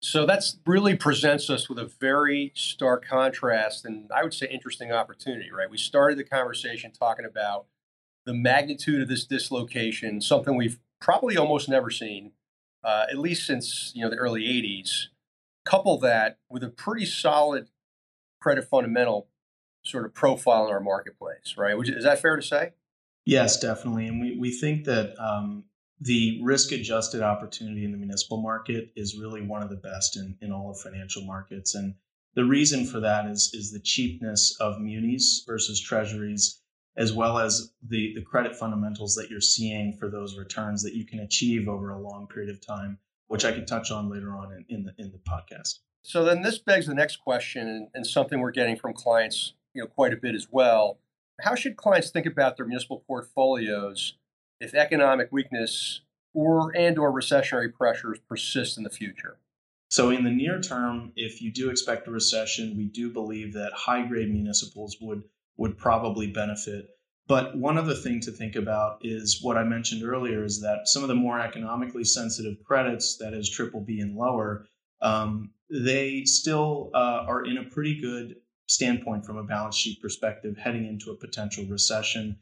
So 0.00 0.26
that's 0.26 0.58
really 0.64 0.94
presents 0.94 1.50
us 1.50 1.68
with 1.68 1.78
a 1.78 1.90
very 2.00 2.52
stark 2.54 3.04
contrast 3.04 3.84
and 3.84 4.08
I 4.14 4.22
would 4.22 4.32
say 4.32 4.48
interesting 4.48 4.92
opportunity, 4.92 5.50
right? 5.50 5.68
We 5.68 5.78
started 5.78 6.18
the 6.18 6.24
conversation 6.24 6.92
talking 6.92 7.24
about 7.24 7.66
the 8.28 8.34
magnitude 8.34 9.00
of 9.00 9.08
this 9.08 9.24
dislocation, 9.24 10.20
something 10.20 10.54
we've 10.54 10.78
probably 11.00 11.38
almost 11.38 11.66
never 11.66 11.88
seen, 11.88 12.32
uh, 12.84 13.06
at 13.10 13.16
least 13.16 13.46
since 13.46 13.90
you 13.94 14.04
know 14.04 14.10
the 14.10 14.16
early 14.16 14.42
'80s. 14.42 15.06
Couple 15.64 15.98
that 16.00 16.38
with 16.50 16.62
a 16.62 16.68
pretty 16.68 17.06
solid 17.06 17.70
credit 18.38 18.68
fundamental 18.68 19.28
sort 19.82 20.04
of 20.04 20.12
profile 20.12 20.66
in 20.66 20.72
our 20.72 20.80
marketplace, 20.80 21.54
right? 21.56 21.76
Which, 21.76 21.88
Is 21.88 22.04
that 22.04 22.20
fair 22.20 22.36
to 22.36 22.42
say? 22.42 22.72
Yes, 23.24 23.58
definitely. 23.58 24.06
And 24.06 24.20
we, 24.20 24.36
we 24.38 24.50
think 24.50 24.84
that 24.84 25.14
um, 25.18 25.64
the 26.00 26.40
risk 26.42 26.72
adjusted 26.72 27.22
opportunity 27.22 27.84
in 27.84 27.92
the 27.92 27.98
municipal 27.98 28.42
market 28.42 28.90
is 28.94 29.18
really 29.18 29.40
one 29.40 29.62
of 29.62 29.70
the 29.70 29.76
best 29.76 30.16
in, 30.16 30.36
in 30.42 30.52
all 30.52 30.70
of 30.70 30.78
financial 30.78 31.22
markets. 31.22 31.74
And 31.74 31.94
the 32.34 32.44
reason 32.44 32.86
for 32.86 33.00
that 33.00 33.26
is, 33.26 33.50
is 33.54 33.72
the 33.72 33.80
cheapness 33.80 34.56
of 34.60 34.80
munis 34.80 35.44
versus 35.46 35.80
treasuries, 35.80 36.60
as 36.98 37.12
well 37.12 37.38
as 37.38 37.72
the, 37.88 38.12
the 38.14 38.22
credit 38.22 38.56
fundamentals 38.56 39.14
that 39.14 39.30
you're 39.30 39.40
seeing 39.40 39.94
for 39.94 40.10
those 40.10 40.36
returns 40.36 40.82
that 40.82 40.94
you 40.94 41.06
can 41.06 41.20
achieve 41.20 41.68
over 41.68 41.90
a 41.90 41.98
long 41.98 42.26
period 42.26 42.50
of 42.50 42.60
time, 42.64 42.98
which 43.28 43.44
I 43.44 43.52
can 43.52 43.64
touch 43.64 43.92
on 43.92 44.10
later 44.10 44.36
on 44.36 44.52
in, 44.52 44.64
in 44.68 44.84
the 44.84 44.92
in 44.98 45.12
the 45.12 45.18
podcast. 45.18 45.78
So 46.02 46.24
then 46.24 46.42
this 46.42 46.58
begs 46.58 46.86
the 46.86 46.94
next 46.94 47.16
question 47.16 47.68
and, 47.68 47.88
and 47.94 48.06
something 48.06 48.40
we're 48.40 48.50
getting 48.50 48.76
from 48.76 48.94
clients, 48.94 49.54
you 49.74 49.82
know, 49.82 49.86
quite 49.86 50.12
a 50.12 50.16
bit 50.16 50.34
as 50.34 50.48
well. 50.50 50.98
How 51.40 51.54
should 51.54 51.76
clients 51.76 52.10
think 52.10 52.26
about 52.26 52.56
their 52.56 52.66
municipal 52.66 53.04
portfolios 53.06 54.14
if 54.60 54.74
economic 54.74 55.28
weakness 55.30 56.00
or 56.34 56.76
and 56.76 56.98
or 56.98 57.12
recessionary 57.12 57.72
pressures 57.72 58.18
persist 58.28 58.76
in 58.76 58.82
the 58.82 58.90
future? 58.90 59.38
So 59.90 60.10
in 60.10 60.24
the 60.24 60.30
near 60.30 60.60
term, 60.60 61.12
if 61.16 61.40
you 61.40 61.52
do 61.52 61.70
expect 61.70 62.08
a 62.08 62.10
recession, 62.10 62.76
we 62.76 62.86
do 62.86 63.10
believe 63.10 63.54
that 63.54 63.72
high 63.72 64.04
grade 64.04 64.32
municipals 64.32 64.96
would 65.00 65.22
would 65.58 65.76
probably 65.76 66.28
benefit. 66.28 66.88
But 67.26 67.58
one 67.58 67.76
other 67.76 67.94
thing 67.94 68.20
to 68.20 68.30
think 68.30 68.56
about 68.56 69.00
is 69.02 69.40
what 69.42 69.58
I 69.58 69.64
mentioned 69.64 70.02
earlier 70.02 70.44
is 70.44 70.62
that 70.62 70.88
some 70.88 71.02
of 71.02 71.08
the 71.08 71.14
more 71.14 71.38
economically 71.38 72.04
sensitive 72.04 72.56
credits, 72.64 73.18
that 73.18 73.34
is 73.34 73.50
triple 73.50 73.82
B 73.82 74.00
and 74.00 74.16
lower, 74.16 74.66
um, 75.02 75.50
they 75.70 76.24
still 76.24 76.90
uh, 76.94 77.24
are 77.26 77.44
in 77.44 77.58
a 77.58 77.64
pretty 77.64 78.00
good 78.00 78.36
standpoint 78.66 79.26
from 79.26 79.36
a 79.36 79.44
balance 79.44 79.76
sheet 79.76 80.00
perspective 80.00 80.56
heading 80.56 80.86
into 80.86 81.10
a 81.10 81.16
potential 81.16 81.66
recession. 81.66 82.38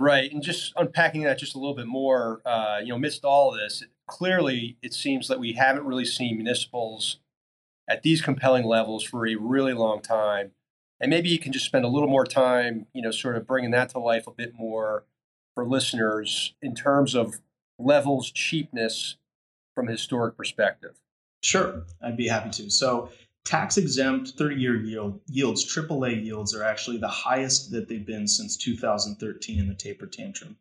Right, 0.00 0.32
and 0.32 0.42
just 0.42 0.72
unpacking 0.76 1.22
that 1.22 1.38
just 1.38 1.54
a 1.54 1.58
little 1.58 1.76
bit 1.76 1.86
more, 1.86 2.42
uh, 2.44 2.80
you 2.82 2.88
know, 2.88 2.96
amidst 2.96 3.24
all 3.24 3.52
this, 3.52 3.84
clearly 4.08 4.76
it 4.82 4.92
seems 4.92 5.28
that 5.28 5.38
we 5.38 5.52
haven't 5.52 5.84
really 5.84 6.04
seen 6.04 6.36
municipals 6.36 7.18
at 7.88 8.02
these 8.02 8.20
compelling 8.20 8.64
levels 8.64 9.04
for 9.04 9.28
a 9.28 9.36
really 9.36 9.74
long 9.74 10.02
time. 10.02 10.50
And 11.00 11.10
maybe 11.10 11.28
you 11.28 11.38
can 11.38 11.52
just 11.52 11.64
spend 11.64 11.84
a 11.84 11.88
little 11.88 12.08
more 12.08 12.24
time, 12.24 12.86
you 12.92 13.02
know, 13.02 13.10
sort 13.10 13.36
of 13.36 13.46
bringing 13.46 13.72
that 13.72 13.90
to 13.90 13.98
life 13.98 14.26
a 14.26 14.30
bit 14.30 14.54
more 14.54 15.04
for 15.54 15.66
listeners 15.66 16.54
in 16.62 16.74
terms 16.74 17.14
of 17.14 17.40
levels, 17.78 18.30
cheapness 18.30 19.16
from 19.74 19.88
a 19.88 19.92
historic 19.92 20.36
perspective. 20.36 21.00
Sure, 21.42 21.82
I'd 22.02 22.16
be 22.16 22.28
happy 22.28 22.50
to. 22.50 22.70
So 22.70 23.10
tax 23.44 23.76
exempt 23.76 24.32
30 24.38 24.56
year 24.56 24.76
yield, 24.76 25.20
yields, 25.26 25.64
AAA 25.64 26.24
yields, 26.24 26.54
are 26.54 26.64
actually 26.64 26.98
the 26.98 27.08
highest 27.08 27.70
that 27.72 27.88
they've 27.88 28.06
been 28.06 28.26
since 28.26 28.56
2013 28.56 29.58
in 29.58 29.68
the 29.68 29.74
taper 29.74 30.06
tantrum. 30.06 30.56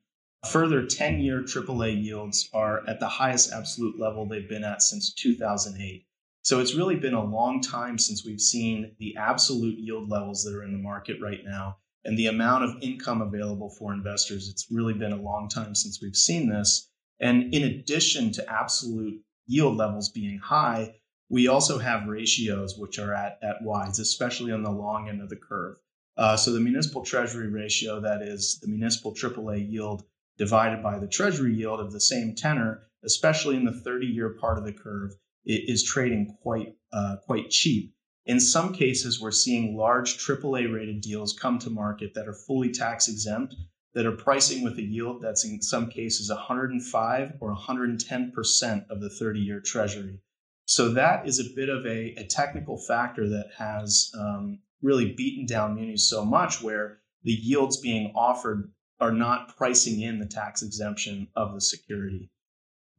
Further, 0.50 0.86
10 0.86 1.22
year 1.22 1.42
AAA 1.42 2.04
yields 2.04 2.50
are 2.54 2.84
at 2.88 3.00
the 3.00 3.08
highest 3.08 3.54
absolute 3.54 3.98
level 3.98 4.26
they've 4.26 4.50
been 4.50 4.66
at 4.66 4.82
since 4.82 5.14
2008. 5.14 6.06
So 6.44 6.60
it's 6.60 6.76
really 6.76 6.98
been 6.98 7.14
a 7.14 7.24
long 7.24 7.62
time 7.62 7.98
since 7.98 8.26
we've 8.26 8.42
seen 8.42 8.96
the 9.00 9.16
absolute 9.16 9.80
yield 9.80 10.10
levels 10.10 10.44
that 10.44 10.54
are 10.54 10.64
in 10.64 10.74
the 10.74 10.78
market 10.78 11.22
right 11.22 11.40
now 11.46 11.78
and 12.04 12.18
the 12.18 12.28
amount 12.28 12.66
of 12.66 12.76
income 12.82 13.22
available 13.22 13.70
for 13.70 13.94
investors. 13.94 14.50
It's 14.50 14.68
really 14.70 14.94
been 14.94 15.14
a 15.14 15.22
long 15.22 15.48
time 15.48 15.74
since 15.74 16.02
we've 16.02 16.18
seen 16.18 16.50
this. 16.50 16.90
And 17.22 17.54
in 17.54 17.64
addition 17.64 18.34
to 18.34 18.52
absolute 18.52 19.22
yield 19.48 19.78
levels 19.78 20.10
being 20.10 20.38
high, 20.38 20.96
we 21.30 21.48
also 21.48 21.78
have 21.78 22.08
ratios 22.08 22.78
which 22.78 23.00
are 23.00 23.14
at, 23.14 23.40
at 23.42 23.62
wides, 23.62 24.00
especially 24.00 24.52
on 24.52 24.64
the 24.64 24.72
long 24.72 25.08
end 25.08 25.22
of 25.22 25.30
the 25.30 25.38
curve. 25.38 25.78
Uh, 26.18 26.36
so 26.36 26.52
the 26.52 26.60
municipal 26.60 27.06
treasury 27.06 27.48
ratio, 27.48 28.02
that 28.02 28.22
is 28.22 28.60
the 28.62 28.68
municipal 28.68 29.14
AAA 29.14 29.72
yield 29.72 30.04
divided 30.38 30.84
by 30.84 31.00
the 31.00 31.08
treasury 31.08 31.56
yield 31.56 31.80
of 31.80 31.94
the 31.94 32.02
same 32.02 32.36
tenor, 32.36 32.84
especially 33.06 33.56
in 33.56 33.64
the 33.64 33.72
30 33.72 34.08
year 34.08 34.36
part 34.42 34.58
of 34.58 34.66
the 34.66 34.74
curve, 34.74 35.14
is 35.46 35.84
trading 35.84 36.38
quite, 36.42 36.76
uh, 36.92 37.18
quite 37.26 37.50
cheap. 37.50 37.94
In 38.26 38.40
some 38.40 38.74
cases, 38.74 39.20
we're 39.20 39.32
seeing 39.32 39.76
large 39.76 40.18
AAA 40.18 40.74
rated 40.74 41.02
deals 41.02 41.34
come 41.34 41.60
to 41.60 41.70
market 41.70 42.14
that 42.14 42.28
are 42.28 42.34
fully 42.34 42.72
tax 42.72 43.10
exempt, 43.10 43.56
that 43.94 44.06
are 44.06 44.16
pricing 44.16 44.64
with 44.64 44.78
a 44.78 44.82
yield 44.82 45.22
that's 45.22 45.46
in 45.46 45.62
some 45.62 45.90
cases 45.90 46.30
105 46.30 47.34
or 47.40 47.56
110% 47.56 48.90
of 48.90 49.02
the 49.02 49.10
30 49.10 49.40
year 49.40 49.60
treasury. 49.60 50.20
So 50.66 50.94
that 50.94 51.28
is 51.28 51.40
a 51.40 51.56
bit 51.56 51.70
of 51.70 51.86
a, 51.86 52.16
a 52.16 52.26
technical 52.26 52.78
factor 52.78 53.28
that 53.28 53.52
has 53.58 54.10
um, 54.18 54.60
really 54.82 55.14
beaten 55.14 55.46
down 55.46 55.76
munis 55.76 56.10
so 56.10 56.24
much 56.24 56.62
where 56.62 57.00
the 57.24 57.34
yields 57.34 57.78
being 57.78 58.12
offered 58.16 58.72
are 59.00 59.12
not 59.12 59.56
pricing 59.58 60.02
in 60.02 60.20
the 60.20 60.26
tax 60.26 60.62
exemption 60.64 61.28
of 61.36 61.54
the 61.54 61.62
security. 61.62 62.30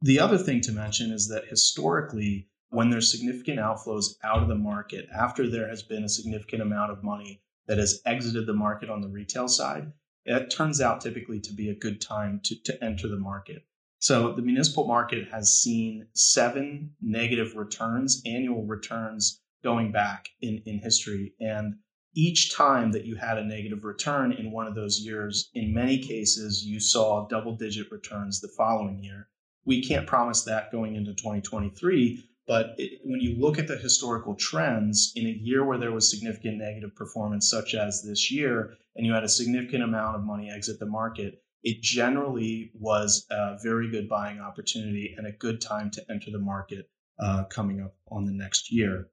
The 0.01 0.19
other 0.19 0.37
thing 0.37 0.61
to 0.61 0.71
mention 0.71 1.11
is 1.11 1.27
that 1.29 1.47
historically, 1.47 2.49
when 2.69 2.89
there's 2.89 3.11
significant 3.11 3.59
outflows 3.59 4.15
out 4.23 4.41
of 4.41 4.49
the 4.49 4.55
market, 4.55 5.07
after 5.15 5.49
there 5.49 5.69
has 5.69 5.83
been 5.83 6.03
a 6.03 6.09
significant 6.09 6.61
amount 6.61 6.91
of 6.91 7.03
money 7.03 7.41
that 7.67 7.77
has 7.77 8.01
exited 8.05 8.45
the 8.45 8.53
market 8.53 8.89
on 8.89 9.01
the 9.01 9.07
retail 9.07 9.47
side, 9.47 9.93
it 10.25 10.49
turns 10.49 10.81
out 10.81 11.01
typically 11.01 11.39
to 11.39 11.53
be 11.53 11.69
a 11.69 11.75
good 11.75 12.01
time 12.01 12.41
to, 12.43 12.55
to 12.63 12.83
enter 12.83 13.07
the 13.07 13.17
market. 13.17 13.65
So 13.99 14.33
the 14.33 14.41
municipal 14.41 14.85
market 14.85 15.29
has 15.31 15.61
seen 15.61 16.07
seven 16.13 16.95
negative 17.01 17.55
returns, 17.55 18.21
annual 18.25 18.65
returns 18.65 19.41
going 19.63 19.91
back 19.91 20.27
in, 20.41 20.61
in 20.65 20.79
history. 20.79 21.33
And 21.39 21.75
each 22.13 22.53
time 22.53 22.91
that 22.91 23.05
you 23.05 23.15
had 23.15 23.37
a 23.37 23.43
negative 23.43 23.83
return 23.83 24.31
in 24.33 24.51
one 24.51 24.67
of 24.67 24.75
those 24.75 24.99
years, 24.99 25.49
in 25.53 25.73
many 25.73 25.97
cases, 25.97 26.63
you 26.63 26.79
saw 26.79 27.27
double 27.27 27.55
digit 27.55 27.91
returns 27.91 28.41
the 28.41 28.53
following 28.57 29.01
year. 29.01 29.29
We 29.65 29.83
can't 29.83 30.07
promise 30.07 30.43
that 30.43 30.71
going 30.71 30.95
into 30.95 31.13
2023, 31.13 32.23
but 32.47 32.75
it, 32.77 33.01
when 33.03 33.19
you 33.19 33.35
look 33.39 33.57
at 33.57 33.67
the 33.67 33.77
historical 33.77 34.35
trends 34.35 35.11
in 35.15 35.25
a 35.25 35.29
year 35.29 35.65
where 35.65 35.77
there 35.77 35.91
was 35.91 36.09
significant 36.09 36.57
negative 36.57 36.95
performance, 36.95 37.49
such 37.49 37.73
as 37.73 38.03
this 38.03 38.31
year, 38.31 38.75
and 38.95 39.05
you 39.05 39.13
had 39.13 39.23
a 39.23 39.29
significant 39.29 39.83
amount 39.83 40.15
of 40.15 40.23
money 40.23 40.49
exit 40.49 40.79
the 40.79 40.85
market, 40.85 41.41
it 41.63 41.81
generally 41.81 42.71
was 42.79 43.25
a 43.31 43.57
very 43.63 43.89
good 43.89 44.07
buying 44.07 44.39
opportunity 44.39 45.15
and 45.17 45.25
a 45.25 45.31
good 45.31 45.59
time 45.59 45.89
to 45.91 46.11
enter 46.11 46.29
the 46.29 46.39
market 46.39 46.87
uh, 47.19 47.43
coming 47.45 47.81
up 47.81 47.95
on 48.11 48.25
the 48.25 48.31
next 48.31 48.71
year. 48.71 49.09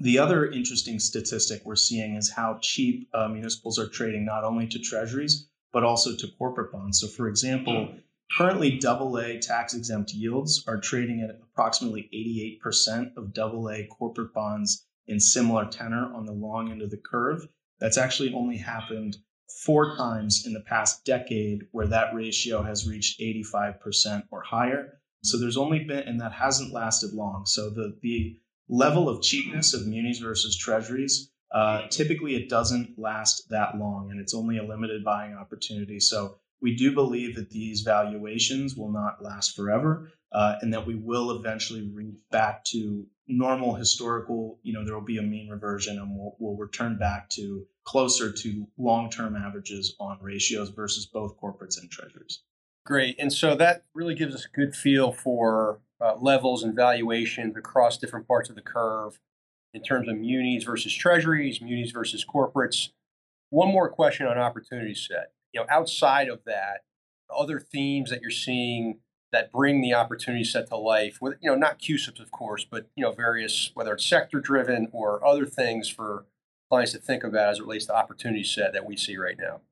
The 0.00 0.18
other 0.18 0.50
interesting 0.50 0.98
statistic 0.98 1.62
we're 1.64 1.76
seeing 1.76 2.16
is 2.16 2.28
how 2.28 2.58
cheap 2.60 3.08
uh, 3.14 3.28
municipals 3.28 3.78
are 3.78 3.86
trading 3.86 4.24
not 4.24 4.42
only 4.42 4.66
to 4.66 4.80
treasuries, 4.80 5.48
but 5.72 5.84
also 5.84 6.16
to 6.16 6.26
corporate 6.38 6.72
bonds. 6.72 7.00
So, 7.00 7.06
for 7.06 7.28
example, 7.28 7.94
currently 8.36 8.80
AA 8.84 9.40
tax 9.40 9.74
exempt 9.74 10.12
yields 10.12 10.64
are 10.66 10.80
trading 10.80 11.20
at 11.20 11.38
approximately 11.42 12.08
88% 12.64 13.16
of 13.16 13.36
AA 13.38 13.86
corporate 13.92 14.32
bonds 14.32 14.86
in 15.06 15.20
similar 15.20 15.66
tenor 15.66 16.12
on 16.14 16.24
the 16.24 16.32
long 16.32 16.70
end 16.70 16.82
of 16.82 16.90
the 16.90 16.96
curve. 16.96 17.46
That's 17.80 17.98
actually 17.98 18.32
only 18.32 18.56
happened 18.56 19.16
four 19.64 19.96
times 19.96 20.44
in 20.46 20.52
the 20.52 20.60
past 20.60 21.04
decade 21.04 21.62
where 21.72 21.86
that 21.88 22.14
ratio 22.14 22.62
has 22.62 22.88
reached 22.88 23.20
85% 23.20 24.24
or 24.30 24.40
higher. 24.42 25.00
So 25.22 25.38
there's 25.38 25.56
only 25.56 25.84
been, 25.84 26.08
and 26.08 26.20
that 26.20 26.32
hasn't 26.32 26.72
lasted 26.72 27.12
long. 27.12 27.46
So 27.46 27.70
the, 27.70 27.96
the 28.00 28.38
level 28.68 29.08
of 29.08 29.22
cheapness 29.22 29.74
of 29.74 29.86
munis 29.86 30.18
versus 30.18 30.56
treasuries, 30.56 31.30
uh, 31.52 31.86
typically 31.88 32.34
it 32.34 32.48
doesn't 32.48 32.98
last 32.98 33.48
that 33.50 33.76
long 33.76 34.10
and 34.10 34.20
it's 34.20 34.34
only 34.34 34.58
a 34.58 34.64
limited 34.64 35.04
buying 35.04 35.34
opportunity. 35.34 36.00
So 36.00 36.38
we 36.62 36.76
do 36.76 36.92
believe 36.92 37.34
that 37.34 37.50
these 37.50 37.82
valuations 37.82 38.76
will 38.76 38.90
not 38.90 39.22
last 39.22 39.56
forever 39.56 40.10
uh, 40.32 40.56
and 40.62 40.72
that 40.72 40.86
we 40.86 40.94
will 40.94 41.32
eventually 41.32 41.90
reach 41.92 42.14
back 42.30 42.64
to 42.64 43.04
normal 43.26 43.74
historical, 43.74 44.58
you 44.62 44.72
know, 44.72 44.84
there 44.84 44.94
will 44.94 45.04
be 45.04 45.18
a 45.18 45.22
mean 45.22 45.48
reversion 45.48 45.98
and 45.98 46.16
we'll, 46.16 46.36
we'll 46.38 46.56
return 46.56 46.96
back 46.96 47.28
to 47.30 47.66
closer 47.84 48.32
to 48.32 48.66
long 48.78 49.10
term 49.10 49.36
averages 49.36 49.96
on 49.98 50.18
ratios 50.20 50.70
versus 50.70 51.04
both 51.06 51.36
corporates 51.40 51.80
and 51.80 51.90
treasuries. 51.90 52.40
Great. 52.86 53.16
And 53.18 53.32
so 53.32 53.54
that 53.56 53.84
really 53.94 54.14
gives 54.14 54.34
us 54.34 54.46
a 54.46 54.56
good 54.56 54.74
feel 54.74 55.12
for 55.12 55.80
uh, 56.00 56.16
levels 56.16 56.62
and 56.62 56.74
valuations 56.74 57.56
across 57.56 57.98
different 57.98 58.26
parts 58.26 58.48
of 58.48 58.56
the 58.56 58.62
curve 58.62 59.18
in 59.74 59.82
terms 59.82 60.08
of 60.08 60.16
munis 60.16 60.64
versus 60.64 60.92
treasuries, 60.94 61.60
munis 61.60 61.90
versus 61.90 62.24
corporates. 62.24 62.90
One 63.50 63.68
more 63.68 63.88
question 63.88 64.26
on 64.26 64.38
opportunity 64.38 64.94
set. 64.94 65.32
You 65.52 65.60
know, 65.60 65.66
outside 65.70 66.28
of 66.28 66.44
that, 66.44 66.82
other 67.30 67.58
themes 67.58 68.10
that 68.10 68.20
you're 68.20 68.30
seeing 68.30 69.00
that 69.32 69.50
bring 69.50 69.80
the 69.80 69.94
opportunity 69.94 70.44
set 70.44 70.68
to 70.68 70.76
life 70.76 71.18
with 71.20 71.36
you 71.40 71.50
know 71.50 71.56
not 71.56 71.78
CUSIPs 71.78 72.20
of 72.20 72.30
course 72.30 72.66
but 72.70 72.90
you 72.94 73.02
know 73.02 73.12
various 73.12 73.70
whether 73.72 73.94
it's 73.94 74.06
sector 74.06 74.40
driven 74.40 74.88
or 74.92 75.26
other 75.26 75.46
things 75.46 75.88
for 75.88 76.26
clients 76.70 76.92
to 76.92 76.98
think 76.98 77.24
about 77.24 77.48
as 77.48 77.58
it 77.58 77.62
relates 77.62 77.86
to 77.86 77.94
opportunity 77.94 78.44
set 78.44 78.74
that 78.74 78.84
we 78.84 78.96
see 78.96 79.16
right 79.16 79.36
now 79.38 79.62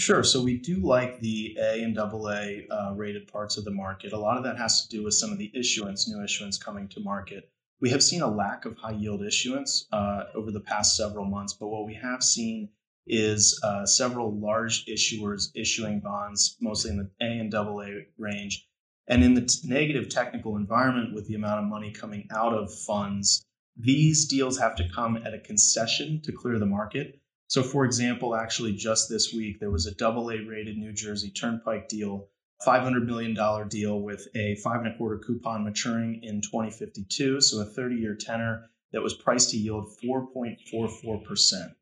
Sure. 0.00 0.22
So 0.22 0.44
we 0.44 0.56
do 0.58 0.76
like 0.76 1.18
the 1.18 1.58
A 1.60 1.82
and 1.82 1.98
AA 1.98 2.72
uh, 2.72 2.94
rated 2.94 3.26
parts 3.26 3.56
of 3.56 3.64
the 3.64 3.72
market. 3.72 4.12
A 4.12 4.16
lot 4.16 4.36
of 4.36 4.44
that 4.44 4.56
has 4.56 4.86
to 4.86 4.88
do 4.88 5.02
with 5.02 5.14
some 5.14 5.32
of 5.32 5.38
the 5.38 5.50
issuance, 5.52 6.08
new 6.08 6.22
issuance 6.22 6.56
coming 6.56 6.86
to 6.90 7.00
market. 7.00 7.50
We 7.80 7.90
have 7.90 8.00
seen 8.00 8.22
a 8.22 8.30
lack 8.30 8.64
of 8.64 8.76
high 8.76 8.92
yield 8.92 9.24
issuance 9.24 9.88
uh, 9.90 10.26
over 10.36 10.52
the 10.52 10.60
past 10.60 10.96
several 10.96 11.24
months, 11.24 11.52
but 11.52 11.66
what 11.66 11.84
we 11.84 11.94
have 11.94 12.22
seen 12.22 12.68
is 13.08 13.58
uh, 13.62 13.86
several 13.86 14.38
large 14.38 14.86
issuers 14.86 15.50
issuing 15.54 16.00
bonds, 16.00 16.56
mostly 16.60 16.90
in 16.90 16.98
the 16.98 17.10
A 17.20 17.38
and 17.38 17.54
AA 17.54 18.04
range, 18.18 18.66
and 19.06 19.24
in 19.24 19.34
the 19.34 19.46
t- 19.46 19.60
negative 19.64 20.08
technical 20.08 20.56
environment, 20.56 21.14
with 21.14 21.26
the 21.26 21.34
amount 21.34 21.60
of 21.60 21.66
money 21.66 21.90
coming 21.90 22.28
out 22.30 22.52
of 22.52 22.72
funds, 22.72 23.44
these 23.76 24.26
deals 24.26 24.58
have 24.58 24.76
to 24.76 24.88
come 24.88 25.16
at 25.16 25.34
a 25.34 25.38
concession 25.38 26.20
to 26.22 26.32
clear 26.32 26.58
the 26.58 26.66
market. 26.66 27.20
So, 27.46 27.62
for 27.62 27.84
example, 27.86 28.36
actually, 28.36 28.72
just 28.72 29.08
this 29.08 29.32
week, 29.32 29.60
there 29.60 29.70
was 29.70 29.86
a 29.86 29.94
double 29.94 30.30
A 30.30 30.44
rated 30.44 30.76
New 30.76 30.92
Jersey 30.92 31.30
Turnpike 31.30 31.88
deal, 31.88 32.28
$500 32.66 33.06
million 33.06 33.68
deal 33.68 34.02
with 34.02 34.28
a 34.34 34.56
five 34.56 34.80
and 34.80 34.94
a 34.94 34.96
quarter 34.98 35.18
coupon 35.18 35.64
maturing 35.64 36.22
in 36.22 36.42
2052. 36.42 37.40
So, 37.40 37.62
a 37.62 37.64
30 37.64 37.96
year 37.96 38.14
tenor 38.14 38.68
that 38.92 39.02
was 39.02 39.14
priced 39.14 39.50
to 39.50 39.56
yield 39.56 39.88
4.44%. 40.04 41.74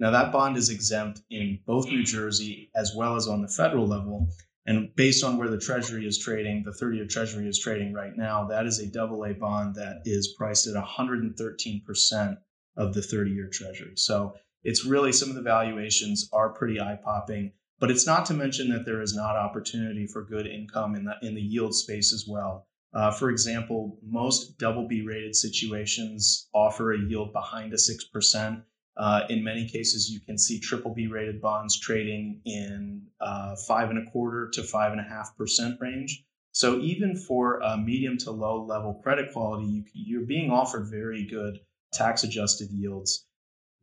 Now, 0.00 0.10
that 0.12 0.32
bond 0.32 0.56
is 0.56 0.70
exempt 0.70 1.22
in 1.30 1.58
both 1.66 1.86
New 1.86 2.04
Jersey 2.04 2.70
as 2.76 2.94
well 2.94 3.16
as 3.16 3.26
on 3.26 3.42
the 3.42 3.48
federal 3.48 3.86
level. 3.86 4.28
And 4.64 4.94
based 4.94 5.24
on 5.24 5.38
where 5.38 5.48
the 5.48 5.58
Treasury 5.58 6.06
is 6.06 6.18
trading, 6.18 6.62
the 6.62 6.72
30 6.72 6.98
year 6.98 7.06
Treasury 7.06 7.48
is 7.48 7.58
trading 7.58 7.92
right 7.92 8.16
now, 8.16 8.44
that 8.48 8.66
is 8.66 8.78
a 8.78 8.86
double 8.86 9.24
A 9.24 9.32
bond 9.32 9.74
that 9.76 10.02
is 10.04 10.34
priced 10.36 10.66
at 10.66 10.74
113% 10.74 12.38
of 12.76 12.94
the 12.94 13.02
30 13.02 13.30
year 13.30 13.48
Treasury. 13.48 13.96
So 13.96 14.34
it's 14.62 14.84
really 14.84 15.12
some 15.12 15.30
of 15.30 15.36
the 15.36 15.42
valuations 15.42 16.28
are 16.32 16.50
pretty 16.50 16.80
eye 16.80 16.98
popping, 17.02 17.52
but 17.80 17.90
it's 17.90 18.06
not 18.06 18.26
to 18.26 18.34
mention 18.34 18.68
that 18.70 18.84
there 18.84 19.02
is 19.02 19.16
not 19.16 19.36
opportunity 19.36 20.06
for 20.06 20.22
good 20.22 20.46
income 20.46 20.94
in 20.94 21.04
the, 21.04 21.14
in 21.22 21.34
the 21.34 21.40
yield 21.40 21.74
space 21.74 22.12
as 22.12 22.26
well. 22.28 22.66
Uh, 22.92 23.10
for 23.10 23.30
example, 23.30 23.98
most 24.02 24.58
double 24.58 24.86
B 24.86 25.02
rated 25.02 25.34
situations 25.34 26.48
offer 26.54 26.92
a 26.92 26.98
yield 26.98 27.32
behind 27.32 27.72
a 27.72 27.76
6%. 27.76 28.62
Uh, 28.98 29.22
in 29.28 29.44
many 29.44 29.68
cases, 29.68 30.10
you 30.10 30.18
can 30.18 30.36
see 30.36 30.58
triple 30.58 30.92
B 30.92 31.06
rated 31.06 31.40
bonds 31.40 31.78
trading 31.78 32.40
in 32.44 33.02
uh, 33.20 33.54
five 33.68 33.90
and 33.90 33.98
a 33.98 34.10
quarter 34.10 34.50
to 34.54 34.62
five 34.64 34.90
and 34.90 35.00
a 35.00 35.04
half 35.04 35.36
percent 35.36 35.78
range. 35.80 36.24
So 36.50 36.80
even 36.80 37.16
for 37.16 37.60
a 37.60 37.76
medium 37.76 38.18
to 38.18 38.32
low 38.32 38.64
level 38.64 38.94
credit 38.94 39.32
quality, 39.32 39.66
you, 39.66 39.84
you're 39.92 40.26
being 40.26 40.50
offered 40.50 40.90
very 40.90 41.24
good 41.24 41.60
tax 41.92 42.24
adjusted 42.24 42.70
yields. 42.72 43.24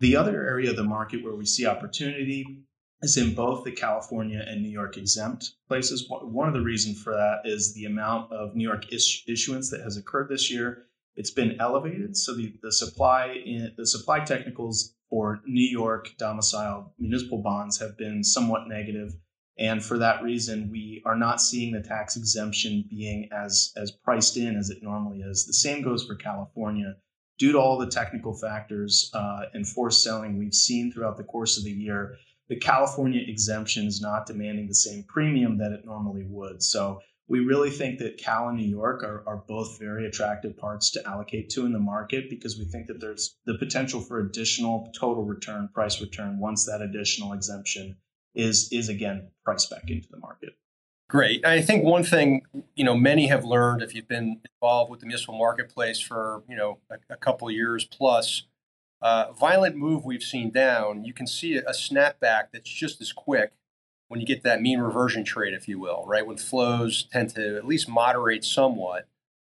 The 0.02 0.18
other 0.18 0.46
area 0.46 0.72
of 0.72 0.76
the 0.76 0.84
market 0.84 1.24
where 1.24 1.36
we 1.36 1.46
see 1.46 1.66
opportunity 1.66 2.66
is 3.02 3.16
in 3.16 3.34
both 3.34 3.64
the 3.64 3.72
California 3.72 4.44
and 4.46 4.62
New 4.62 4.70
York 4.70 4.98
exempt 4.98 5.52
places. 5.70 6.06
One 6.10 6.50
of 6.50 6.54
the 6.54 6.62
reasons 6.62 7.02
for 7.02 7.14
that 7.14 7.42
is 7.46 7.74
the 7.74 7.86
amount 7.86 8.34
of 8.34 8.56
New 8.56 8.68
York 8.68 8.92
issuance 8.92 9.70
that 9.70 9.82
has 9.82 9.96
occurred 9.96 10.28
this 10.28 10.52
year 10.52 10.88
it's 11.16 11.32
been 11.32 11.58
elevated. 11.60 12.18
So 12.18 12.36
the, 12.36 12.54
the 12.62 12.72
supply 12.72 13.36
in, 13.46 13.74
the 13.78 13.88
supply 13.88 14.20
technicals 14.20 14.96
for 15.10 15.42
New 15.46 15.68
York 15.68 16.10
domiciled 16.18 16.92
municipal 17.00 17.42
bonds 17.42 17.80
have 17.80 17.98
been 17.98 18.24
somewhat 18.24 18.68
negative. 18.68 19.14
And 19.58 19.84
for 19.84 19.98
that 20.00 20.22
reason, 20.24 20.70
we 20.70 21.02
are 21.06 21.16
not 21.16 21.40
seeing 21.40 21.72
the 21.72 21.82
tax 21.82 22.18
exemption 22.18 22.84
being 22.90 23.30
as, 23.32 23.72
as 23.78 23.92
priced 23.92 24.36
in 24.36 24.58
as 24.58 24.70
it 24.70 24.84
normally 24.84 25.20
is. 25.20 25.46
The 25.46 25.54
same 25.54 25.82
goes 25.82 26.06
for 26.06 26.16
California. 26.16 26.96
Due 27.38 27.54
to 27.54 27.60
all 27.60 27.78
the 27.78 27.88
technical 27.88 28.34
factors 28.34 29.10
uh, 29.14 29.44
and 29.54 29.68
forced 29.68 30.04
selling 30.04 30.38
we've 30.38 30.54
seen 30.54 30.92
throughout 30.92 31.18
the 31.18 31.24
course 31.24 31.58
of 31.58 31.64
the 31.64 31.72
year, 31.72 32.18
the 32.50 32.60
California 32.60 33.22
exemption 33.26 33.88
is 33.88 34.02
not 34.02 34.26
demanding 34.26 34.68
the 34.68 34.76
same 34.76 35.04
premium 35.04 35.58
that 35.58 35.72
it 35.72 35.86
normally 35.86 36.26
would. 36.28 36.62
So 36.62 37.00
we 37.28 37.40
really 37.40 37.72
think 37.72 38.00
that 38.00 38.18
Cal 38.18 38.50
and 38.50 38.58
New 38.58 38.68
York 38.68 39.04
are, 39.04 39.24
are 39.26 39.44
both 39.48 39.80
very 39.80 40.06
attractive 40.06 40.56
parts 40.58 40.92
to 40.92 41.08
allocate 41.08 41.50
to 41.52 41.66
in 41.66 41.74
the 41.74 41.80
market 41.80 42.30
because 42.30 42.58
we 42.58 42.66
think 42.66 42.88
that 42.88 43.00
there's 43.00 43.36
the 43.46 43.58
potential 43.58 44.00
for 44.00 44.20
additional 44.20 44.92
total 44.98 45.24
return, 45.24 45.70
price 45.74 46.00
return, 46.00 46.40
once 46.40 46.66
that 46.66 46.82
additional 46.82 47.34
exemption 47.34 47.98
is 48.36 48.70
is 48.72 48.90
again 48.90 49.30
priced 49.44 49.70
back 49.70 49.90
into 49.90 50.08
the 50.10 50.18
market. 50.18 50.58
Great. 51.08 51.46
I 51.46 51.62
think 51.62 51.84
one 51.84 52.04
thing 52.04 52.44
you 52.76 52.84
know 52.84 52.96
many 52.96 53.28
have 53.28 53.44
learned 53.44 53.82
if 53.82 53.96
you've 53.96 54.08
been 54.08 54.42
involved 54.62 54.92
with 54.92 55.00
the 55.00 55.08
municipal 55.08 55.38
marketplace 55.38 56.00
for 56.00 56.44
you 56.48 56.56
know 56.56 56.80
a, 56.92 56.98
a 57.14 57.18
couple 57.18 57.50
years 57.50 57.86
plus, 57.86 58.44
uh, 59.02 59.32
violent 59.32 59.76
move 59.76 60.06
we've 60.06 60.24
seen 60.24 60.52
down, 60.52 61.04
you 61.06 61.14
can 61.14 61.26
see 61.26 61.56
a, 61.56 61.62
a 61.62 61.72
snapback 61.72 62.46
that's 62.54 62.70
just 62.70 63.02
as 63.02 63.12
quick 63.12 63.54
when 64.08 64.20
you 64.20 64.26
get 64.26 64.44
that 64.44 64.62
mean 64.62 64.80
reversion 64.80 65.24
trade, 65.24 65.54
if 65.54 65.68
you 65.68 65.80
will, 65.80 66.04
right? 66.06 66.26
When 66.26 66.38
flows 66.38 67.08
tend 67.12 67.30
to 67.36 67.58
at 67.58 67.66
least 67.66 67.90
moderate 67.90 68.44
somewhat. 68.44 69.08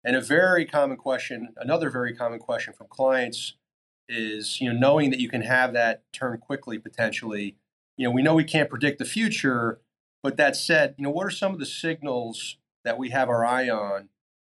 And 0.04 0.16
a 0.16 0.20
very 0.20 0.64
common 0.64 0.96
question, 0.96 1.48
another 1.56 1.90
very 1.90 2.14
common 2.14 2.38
question 2.38 2.72
from 2.72 2.86
clients 2.88 3.54
is, 4.08 4.60
you 4.60 4.72
know, 4.72 4.78
knowing 4.78 5.10
that 5.10 5.20
you 5.20 5.28
can 5.28 5.42
have 5.42 5.72
that 5.74 6.02
turn 6.12 6.38
quickly 6.38 6.78
potentially. 6.78 7.56
You 7.96 8.04
know, 8.04 8.10
we 8.10 8.22
know 8.22 8.34
we 8.34 8.44
can't 8.44 8.70
predict 8.70 8.98
the 8.98 9.04
future, 9.04 9.80
but 10.22 10.36
that 10.36 10.56
said, 10.56 10.94
you 10.96 11.04
know, 11.04 11.10
what 11.10 11.26
are 11.26 11.30
some 11.30 11.52
of 11.52 11.58
the 11.58 11.66
signals 11.66 12.56
that 12.84 12.96
we 12.96 13.10
have 13.10 13.28
our 13.28 13.44
eye 13.44 13.68
on 13.68 14.08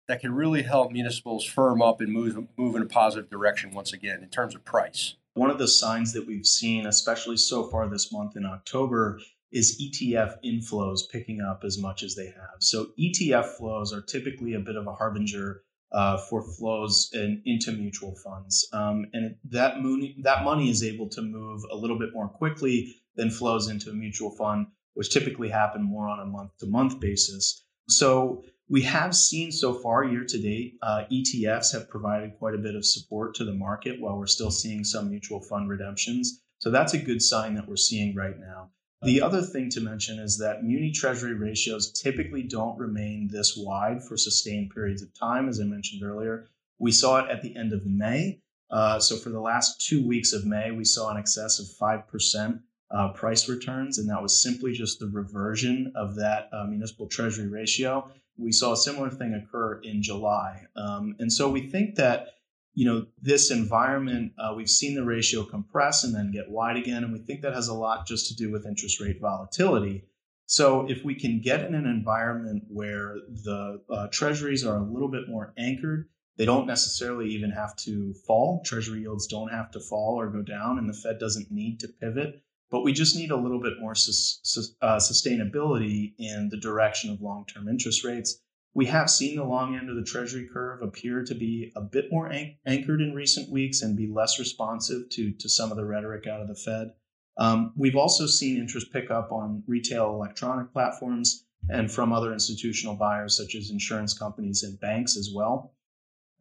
that 0.08 0.20
can 0.20 0.34
really 0.34 0.62
help 0.62 0.92
municipals 0.92 1.44
firm 1.44 1.80
up 1.80 2.00
and 2.00 2.12
move 2.12 2.36
move 2.56 2.76
in 2.76 2.82
a 2.82 2.86
positive 2.86 3.30
direction 3.30 3.72
once 3.72 3.92
again 3.92 4.22
in 4.22 4.28
terms 4.28 4.54
of 4.54 4.64
price? 4.64 5.14
One 5.34 5.50
of 5.50 5.58
the 5.58 5.68
signs 5.68 6.12
that 6.12 6.26
we've 6.26 6.46
seen, 6.46 6.86
especially 6.86 7.36
so 7.36 7.64
far 7.64 7.88
this 7.88 8.12
month 8.12 8.36
in 8.36 8.44
October, 8.44 9.20
is 9.52 9.80
ETF 9.80 10.36
inflows 10.44 11.00
picking 11.10 11.40
up 11.40 11.62
as 11.64 11.78
much 11.78 12.02
as 12.02 12.14
they 12.14 12.26
have. 12.26 12.56
So 12.60 12.88
ETF 12.98 13.56
flows 13.56 13.92
are 13.92 14.02
typically 14.02 14.54
a 14.54 14.60
bit 14.60 14.76
of 14.76 14.86
a 14.86 14.92
harbinger 14.92 15.62
uh, 15.92 16.18
for 16.18 16.42
flows 16.42 17.10
in, 17.12 17.42
into 17.46 17.72
mutual 17.72 18.16
funds, 18.16 18.68
um, 18.72 19.06
and 19.12 19.36
that 19.44 19.80
money 19.80 20.16
that 20.22 20.44
money 20.44 20.68
is 20.68 20.82
able 20.82 21.08
to 21.08 21.22
move 21.22 21.62
a 21.70 21.76
little 21.76 21.98
bit 21.98 22.12
more 22.12 22.28
quickly 22.28 22.94
than 23.14 23.30
flows 23.30 23.68
into 23.68 23.90
a 23.90 23.94
mutual 23.94 24.30
fund, 24.36 24.66
which 24.94 25.10
typically 25.10 25.48
happen 25.48 25.82
more 25.82 26.08
on 26.08 26.20
a 26.20 26.26
month 26.26 26.50
to 26.58 26.66
month 26.66 26.98
basis. 27.00 27.64
So 27.88 28.42
we 28.68 28.82
have 28.82 29.14
seen 29.14 29.52
so 29.52 29.74
far 29.74 30.04
year 30.04 30.24
to 30.24 30.38
date, 30.38 30.74
uh, 30.82 31.04
ETFs 31.10 31.72
have 31.72 31.88
provided 31.88 32.36
quite 32.38 32.54
a 32.54 32.58
bit 32.58 32.74
of 32.74 32.84
support 32.84 33.34
to 33.36 33.44
the 33.44 33.54
market 33.54 34.00
while 34.00 34.18
we're 34.18 34.26
still 34.26 34.50
seeing 34.50 34.82
some 34.82 35.08
mutual 35.08 35.40
fund 35.40 35.70
redemptions. 35.70 36.42
So 36.58 36.70
that's 36.70 36.94
a 36.94 36.98
good 36.98 37.22
sign 37.22 37.54
that 37.54 37.68
we're 37.68 37.76
seeing 37.76 38.16
right 38.16 38.36
now. 38.38 38.70
The 39.02 39.20
other 39.20 39.42
thing 39.42 39.68
to 39.70 39.80
mention 39.80 40.18
is 40.18 40.38
that 40.38 40.64
muni 40.64 40.90
treasury 40.90 41.34
ratios 41.34 41.92
typically 41.92 42.42
don't 42.42 42.78
remain 42.78 43.28
this 43.28 43.56
wide 43.56 44.02
for 44.02 44.16
sustained 44.16 44.70
periods 44.70 45.02
of 45.02 45.12
time, 45.12 45.48
as 45.48 45.60
I 45.60 45.64
mentioned 45.64 46.02
earlier. 46.02 46.48
We 46.78 46.92
saw 46.92 47.18
it 47.18 47.30
at 47.30 47.42
the 47.42 47.54
end 47.56 47.72
of 47.72 47.84
May. 47.86 48.40
Uh, 48.70 48.98
so 48.98 49.16
for 49.16 49.30
the 49.30 49.40
last 49.40 49.86
two 49.86 50.06
weeks 50.06 50.32
of 50.32 50.46
May, 50.46 50.70
we 50.70 50.84
saw 50.84 51.10
an 51.10 51.18
excess 51.18 51.58
of 51.58 51.66
5% 51.66 52.60
uh, 52.90 53.08
price 53.12 53.48
returns, 53.48 53.98
and 53.98 54.08
that 54.08 54.22
was 54.22 54.42
simply 54.42 54.72
just 54.72 54.98
the 54.98 55.08
reversion 55.08 55.92
of 55.94 56.14
that 56.16 56.48
uh, 56.52 56.64
municipal 56.64 57.06
treasury 57.06 57.48
ratio. 57.48 58.10
We 58.38 58.52
saw 58.52 58.72
a 58.72 58.76
similar 58.76 59.10
thing 59.10 59.34
occur 59.34 59.80
in 59.82 60.02
July. 60.02 60.66
Um, 60.76 61.16
and 61.18 61.32
so 61.32 61.48
we 61.50 61.68
think 61.68 61.96
that 61.96 62.35
you 62.76 62.84
know, 62.84 63.06
this 63.22 63.50
environment, 63.50 64.32
uh, 64.38 64.52
we've 64.54 64.68
seen 64.68 64.94
the 64.94 65.02
ratio 65.02 65.42
compress 65.44 66.04
and 66.04 66.14
then 66.14 66.30
get 66.30 66.50
wide 66.50 66.76
again. 66.76 67.02
And 67.02 67.12
we 67.12 67.18
think 67.18 67.40
that 67.40 67.54
has 67.54 67.68
a 67.68 67.74
lot 67.74 68.06
just 68.06 68.28
to 68.28 68.36
do 68.36 68.52
with 68.52 68.66
interest 68.66 69.00
rate 69.00 69.18
volatility. 69.18 70.04
So 70.44 70.86
if 70.86 71.02
we 71.02 71.14
can 71.14 71.40
get 71.40 71.64
in 71.64 71.74
an 71.74 71.86
environment 71.86 72.64
where 72.68 73.16
the 73.44 73.80
uh, 73.90 74.08
treasuries 74.12 74.64
are 74.64 74.76
a 74.76 74.82
little 74.82 75.08
bit 75.08 75.26
more 75.26 75.54
anchored, 75.56 76.10
they 76.36 76.44
don't 76.44 76.66
necessarily 76.66 77.30
even 77.30 77.50
have 77.50 77.74
to 77.76 78.12
fall. 78.26 78.62
Treasury 78.62 79.00
yields 79.00 79.26
don't 79.26 79.48
have 79.48 79.70
to 79.70 79.80
fall 79.80 80.20
or 80.20 80.28
go 80.28 80.42
down, 80.42 80.78
and 80.78 80.86
the 80.86 80.92
Fed 80.92 81.18
doesn't 81.18 81.50
need 81.50 81.80
to 81.80 81.88
pivot. 81.88 82.42
But 82.70 82.82
we 82.82 82.92
just 82.92 83.16
need 83.16 83.30
a 83.30 83.36
little 83.36 83.60
bit 83.60 83.80
more 83.80 83.92
uh, 83.92 84.98
sustainability 84.98 86.12
in 86.18 86.50
the 86.50 86.58
direction 86.58 87.10
of 87.10 87.22
long 87.22 87.46
term 87.46 87.68
interest 87.68 88.04
rates. 88.04 88.42
We 88.76 88.84
have 88.86 89.08
seen 89.08 89.36
the 89.36 89.44
long 89.44 89.74
end 89.74 89.88
of 89.88 89.96
the 89.96 90.04
Treasury 90.04 90.46
curve 90.52 90.82
appear 90.82 91.24
to 91.24 91.34
be 91.34 91.72
a 91.74 91.80
bit 91.80 92.12
more 92.12 92.26
an- 92.26 92.56
anchored 92.66 93.00
in 93.00 93.14
recent 93.14 93.50
weeks 93.50 93.80
and 93.80 93.96
be 93.96 94.06
less 94.06 94.38
responsive 94.38 95.08
to, 95.12 95.32
to 95.32 95.48
some 95.48 95.70
of 95.70 95.78
the 95.78 95.86
rhetoric 95.86 96.26
out 96.26 96.42
of 96.42 96.48
the 96.48 96.54
Fed. 96.54 96.92
Um, 97.38 97.72
we've 97.74 97.96
also 97.96 98.26
seen 98.26 98.58
interest 98.58 98.92
pick 98.92 99.10
up 99.10 99.32
on 99.32 99.62
retail 99.66 100.10
electronic 100.10 100.74
platforms 100.74 101.46
and 101.70 101.90
from 101.90 102.12
other 102.12 102.34
institutional 102.34 102.96
buyers, 102.96 103.34
such 103.34 103.54
as 103.54 103.70
insurance 103.70 104.12
companies 104.12 104.62
and 104.62 104.78
banks 104.78 105.16
as 105.16 105.30
well. 105.34 105.72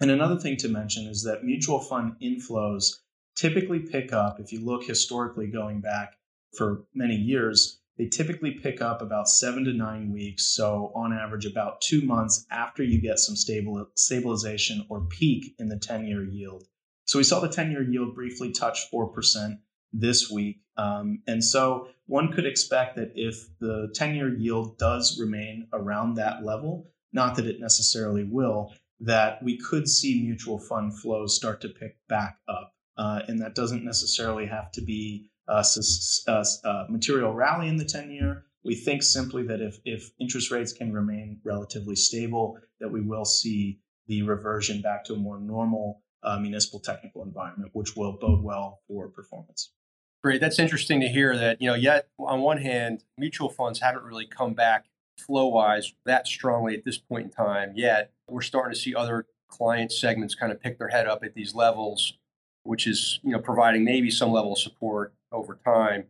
And 0.01 0.11
another 0.11 0.37
thing 0.37 0.57
to 0.57 0.67
mention 0.67 1.07
is 1.07 1.23
that 1.23 1.45
mutual 1.45 1.79
fund 1.79 2.17
inflows 2.21 2.97
typically 3.37 3.79
pick 3.79 4.11
up, 4.11 4.41
if 4.41 4.51
you 4.51 4.59
look 4.59 4.83
historically 4.83 5.47
going 5.47 5.79
back 5.79 6.17
for 6.57 6.83
many 6.93 7.15
years, 7.15 7.79
they 7.97 8.07
typically 8.07 8.51
pick 8.51 8.81
up 8.81 9.01
about 9.01 9.29
seven 9.29 9.63
to 9.65 9.73
nine 9.73 10.11
weeks. 10.11 10.45
So, 10.47 10.91
on 10.95 11.13
average, 11.13 11.45
about 11.45 11.81
two 11.81 12.01
months 12.01 12.45
after 12.51 12.83
you 12.83 13.01
get 13.01 13.19
some 13.19 13.35
stable, 13.35 13.87
stabilization 13.95 14.85
or 14.89 15.01
peak 15.01 15.55
in 15.59 15.69
the 15.69 15.79
10 15.79 16.05
year 16.05 16.23
yield. 16.23 16.67
So, 17.05 17.19
we 17.19 17.23
saw 17.23 17.39
the 17.39 17.49
10 17.49 17.71
year 17.71 17.83
yield 17.83 18.15
briefly 18.15 18.51
touch 18.51 18.91
4% 18.91 19.59
this 19.93 20.29
week. 20.29 20.61
Um, 20.77 21.21
and 21.25 21.43
so, 21.43 21.87
one 22.07 22.31
could 22.31 22.45
expect 22.45 22.97
that 22.97 23.13
if 23.15 23.47
the 23.59 23.91
10 23.95 24.15
year 24.15 24.35
yield 24.35 24.77
does 24.77 25.19
remain 25.19 25.67
around 25.71 26.15
that 26.15 26.43
level, 26.43 26.91
not 27.13 27.35
that 27.35 27.47
it 27.47 27.61
necessarily 27.61 28.23
will, 28.23 28.73
that 28.99 29.41
we 29.41 29.57
could 29.57 29.87
see 29.87 30.21
mutual 30.21 30.59
fund 30.59 30.97
flows 30.99 31.35
start 31.35 31.61
to 31.61 31.69
pick 31.69 31.97
back 32.07 32.39
up. 32.47 32.73
Uh, 32.97 33.21
and 33.27 33.41
that 33.41 33.55
doesn't 33.55 33.83
necessarily 33.83 34.45
have 34.45 34.71
to 34.71 34.81
be 34.81 35.29
uh, 35.47 35.63
uh, 36.27 36.43
uh, 36.63 36.85
material 36.89 37.33
rally 37.33 37.67
in 37.67 37.77
the 37.77 37.85
10 37.85 38.11
year. 38.11 38.45
We 38.63 38.75
think 38.75 39.03
simply 39.03 39.43
that 39.43 39.61
if, 39.61 39.79
if 39.85 40.11
interest 40.19 40.49
rates 40.49 40.73
can 40.73 40.91
remain 40.91 41.39
relatively 41.43 41.95
stable, 41.95 42.57
that 42.79 42.89
we 42.89 43.01
will 43.01 43.25
see 43.25 43.79
the 44.07 44.23
reversion 44.23 44.81
back 44.81 45.03
to 45.05 45.13
a 45.13 45.17
more 45.17 45.39
normal 45.39 46.01
uh, 46.23 46.39
municipal 46.39 46.79
technical 46.79 47.23
environment, 47.23 47.71
which 47.73 47.95
will 47.95 48.13
bode 48.13 48.43
well 48.43 48.81
for 48.87 49.07
performance. 49.07 49.71
Great. 50.23 50.41
That's 50.41 50.57
interesting 50.57 50.99
to 51.01 51.07
hear 51.07 51.37
that, 51.37 51.61
you 51.61 51.67
know, 51.67 51.75
yet 51.75 52.07
on 52.17 52.41
one 52.41 52.57
hand, 52.57 53.03
mutual 53.17 53.49
funds 53.49 53.79
haven't 53.79 54.03
really 54.03 54.25
come 54.25 54.53
back 54.53 54.85
flow 55.19 55.47
wise 55.47 55.93
that 56.05 56.27
strongly 56.27 56.75
at 56.75 56.83
this 56.83 56.97
point 56.97 57.25
in 57.25 57.31
time 57.31 57.73
yet. 57.75 58.11
We're 58.27 58.41
starting 58.41 58.73
to 58.73 58.79
see 58.79 58.95
other 58.95 59.27
client 59.47 59.91
segments 59.91 60.35
kind 60.35 60.51
of 60.51 60.59
pick 60.59 60.77
their 60.79 60.89
head 60.89 61.07
up 61.07 61.23
at 61.23 61.35
these 61.35 61.53
levels, 61.53 62.13
which 62.63 62.87
is, 62.87 63.19
you 63.23 63.31
know, 63.31 63.39
providing 63.39 63.83
maybe 63.83 64.09
some 64.09 64.31
level 64.31 64.53
of 64.53 64.59
support 64.59 65.13
over 65.31 65.59
time. 65.63 66.05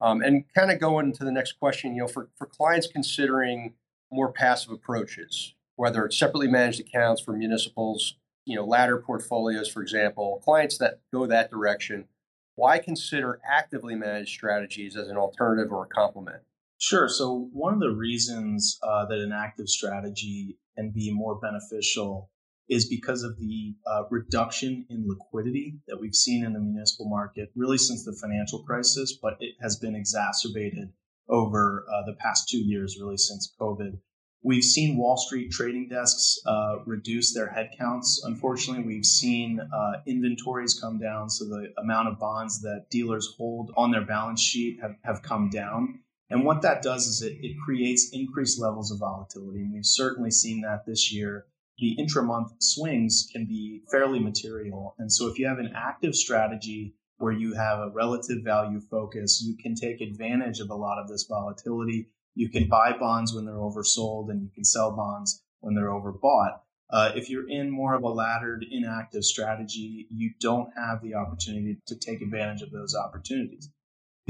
Um, 0.00 0.22
and 0.22 0.44
kind 0.54 0.70
of 0.70 0.80
going 0.80 1.12
to 1.12 1.24
the 1.24 1.32
next 1.32 1.52
question, 1.58 1.94
you 1.94 2.02
know, 2.02 2.08
for, 2.08 2.30
for 2.38 2.46
clients 2.46 2.86
considering 2.86 3.74
more 4.10 4.32
passive 4.32 4.72
approaches, 4.72 5.54
whether 5.76 6.04
it's 6.04 6.18
separately 6.18 6.48
managed 6.48 6.80
accounts 6.80 7.20
for 7.20 7.32
municipals, 7.32 8.16
you 8.46 8.56
know, 8.56 8.64
ladder 8.64 8.98
portfolios, 8.98 9.70
for 9.70 9.82
example, 9.82 10.40
clients 10.42 10.78
that 10.78 11.00
go 11.12 11.26
that 11.26 11.50
direction, 11.50 12.06
why 12.54 12.78
consider 12.78 13.40
actively 13.48 13.94
managed 13.94 14.30
strategies 14.30 14.96
as 14.96 15.08
an 15.08 15.16
alternative 15.16 15.72
or 15.72 15.84
a 15.84 15.88
complement? 15.88 16.42
Sure. 16.78 17.08
So, 17.08 17.48
one 17.52 17.74
of 17.74 17.80
the 17.80 17.90
reasons 17.90 18.78
uh, 18.82 19.04
that 19.06 19.18
an 19.18 19.32
active 19.32 19.68
strategy 19.68 20.56
can 20.76 20.90
be 20.90 21.12
more 21.12 21.38
beneficial 21.38 22.30
is 22.70 22.88
because 22.88 23.24
of 23.24 23.36
the 23.38 23.74
uh, 23.84 24.04
reduction 24.10 24.86
in 24.88 25.04
liquidity 25.06 25.80
that 25.88 26.00
we've 26.00 26.14
seen 26.14 26.44
in 26.44 26.52
the 26.52 26.60
municipal 26.60 27.08
market 27.08 27.50
really 27.56 27.76
since 27.76 28.04
the 28.04 28.16
financial 28.22 28.62
crisis, 28.62 29.18
but 29.20 29.36
it 29.40 29.56
has 29.60 29.76
been 29.76 29.96
exacerbated 29.96 30.92
over 31.28 31.84
uh, 31.92 32.06
the 32.06 32.16
past 32.20 32.48
two 32.48 32.58
years, 32.58 32.96
really 33.00 33.16
since 33.16 33.52
COVID. 33.60 33.98
We've 34.42 34.64
seen 34.64 34.96
Wall 34.96 35.16
Street 35.16 35.50
trading 35.50 35.88
desks 35.88 36.38
uh, 36.46 36.76
reduce 36.86 37.34
their 37.34 37.48
headcounts. 37.48 38.20
Unfortunately, 38.22 38.84
we've 38.84 39.04
seen 39.04 39.60
uh, 39.60 39.92
inventories 40.06 40.78
come 40.80 40.98
down, 40.98 41.28
so 41.28 41.44
the 41.44 41.72
amount 41.76 42.08
of 42.08 42.18
bonds 42.18 42.62
that 42.62 42.86
dealers 42.90 43.34
hold 43.36 43.72
on 43.76 43.90
their 43.90 44.06
balance 44.06 44.40
sheet 44.40 44.78
have, 44.80 44.94
have 45.04 45.22
come 45.22 45.50
down. 45.50 46.00
And 46.30 46.44
what 46.44 46.62
that 46.62 46.82
does 46.82 47.08
is 47.08 47.22
it, 47.22 47.36
it 47.42 47.56
creates 47.64 48.10
increased 48.12 48.60
levels 48.60 48.92
of 48.92 49.00
volatility. 49.00 49.60
And 49.60 49.72
we've 49.74 49.84
certainly 49.84 50.30
seen 50.30 50.62
that 50.62 50.86
this 50.86 51.12
year 51.12 51.46
the 51.80 51.96
intra-month 51.98 52.52
swings 52.60 53.28
can 53.32 53.46
be 53.46 53.82
fairly 53.90 54.20
material. 54.20 54.94
And 54.98 55.10
so 55.10 55.28
if 55.28 55.38
you 55.38 55.48
have 55.48 55.58
an 55.58 55.72
active 55.74 56.14
strategy 56.14 56.94
where 57.16 57.32
you 57.32 57.54
have 57.54 57.78
a 57.80 57.90
relative 57.90 58.44
value 58.44 58.80
focus, 58.80 59.42
you 59.44 59.56
can 59.56 59.74
take 59.74 60.00
advantage 60.00 60.60
of 60.60 60.70
a 60.70 60.74
lot 60.74 60.98
of 60.98 61.08
this 61.08 61.26
volatility. 61.28 62.08
You 62.34 62.50
can 62.50 62.68
buy 62.68 62.96
bonds 62.98 63.34
when 63.34 63.46
they're 63.46 63.54
oversold 63.54 64.30
and 64.30 64.42
you 64.42 64.50
can 64.54 64.64
sell 64.64 64.94
bonds 64.94 65.42
when 65.60 65.74
they're 65.74 65.90
overbought. 65.90 66.60
Uh, 66.90 67.12
if 67.14 67.30
you're 67.30 67.48
in 67.48 67.70
more 67.70 67.94
of 67.94 68.02
a 68.02 68.08
laddered, 68.08 68.64
inactive 68.70 69.24
strategy, 69.24 70.06
you 70.10 70.32
don't 70.40 70.70
have 70.76 71.02
the 71.02 71.14
opportunity 71.14 71.78
to 71.86 71.96
take 71.96 72.20
advantage 72.20 72.62
of 72.62 72.70
those 72.72 72.94
opportunities. 72.94 73.70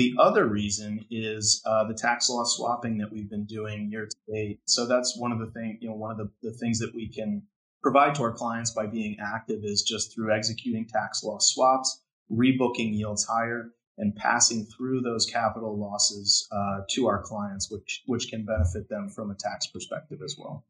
The 0.01 0.15
other 0.19 0.47
reason 0.47 1.05
is 1.11 1.61
uh, 1.67 1.85
the 1.85 1.93
tax 1.93 2.31
loss 2.31 2.57
swapping 2.57 2.97
that 2.97 3.13
we've 3.13 3.29
been 3.29 3.45
doing 3.45 3.91
year 3.91 4.07
to 4.07 4.17
date. 4.33 4.61
So 4.65 4.87
that's 4.87 5.15
one 5.19 5.31
of 5.31 5.39
the 5.39 5.49
things, 5.49 5.77
you 5.83 5.91
know, 5.91 5.95
one 5.95 6.11
of 6.11 6.17
the, 6.17 6.31
the 6.43 6.57
things 6.57 6.79
that 6.79 6.95
we 6.95 7.07
can 7.07 7.43
provide 7.83 8.15
to 8.15 8.23
our 8.23 8.33
clients 8.33 8.71
by 8.71 8.87
being 8.87 9.19
active 9.23 9.61
is 9.63 9.83
just 9.83 10.15
through 10.15 10.33
executing 10.35 10.89
tax 10.89 11.23
loss 11.23 11.53
swaps, 11.53 12.03
rebooking 12.33 12.97
yields 12.97 13.27
higher, 13.27 13.73
and 13.99 14.17
passing 14.17 14.65
through 14.65 15.03
those 15.03 15.27
capital 15.27 15.79
losses 15.79 16.49
uh, 16.51 16.79
to 16.93 17.07
our 17.07 17.21
clients, 17.21 17.71
which 17.71 18.03
which 18.07 18.31
can 18.31 18.47
benefit 18.47 18.89
them 18.89 19.11
from 19.11 19.31
a 19.31 19.35
tax 19.35 19.67
perspective 19.67 20.21
as 20.25 20.35
well. 20.39 20.65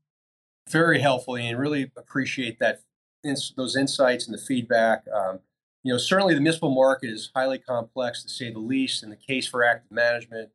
Very 0.69 1.01
helpful, 1.01 1.37
and 1.37 1.57
really 1.57 1.93
appreciate 1.97 2.59
that 2.59 2.81
those 3.23 3.77
insights 3.77 4.27
and 4.27 4.37
the 4.37 4.43
feedback. 4.43 5.05
Um, 5.14 5.38
you 5.83 5.93
know, 5.93 5.99
certainly 5.99 6.35
the 6.35 6.40
municipal 6.40 6.75
market 6.75 7.11
is 7.11 7.31
highly 7.35 7.59
complex 7.59 8.23
to 8.23 8.29
say 8.29 8.53
the 8.53 8.59
least, 8.59 9.03
and 9.03 9.11
the 9.11 9.16
case 9.16 9.47
for 9.47 9.64
active 9.64 9.90
management 9.90 10.51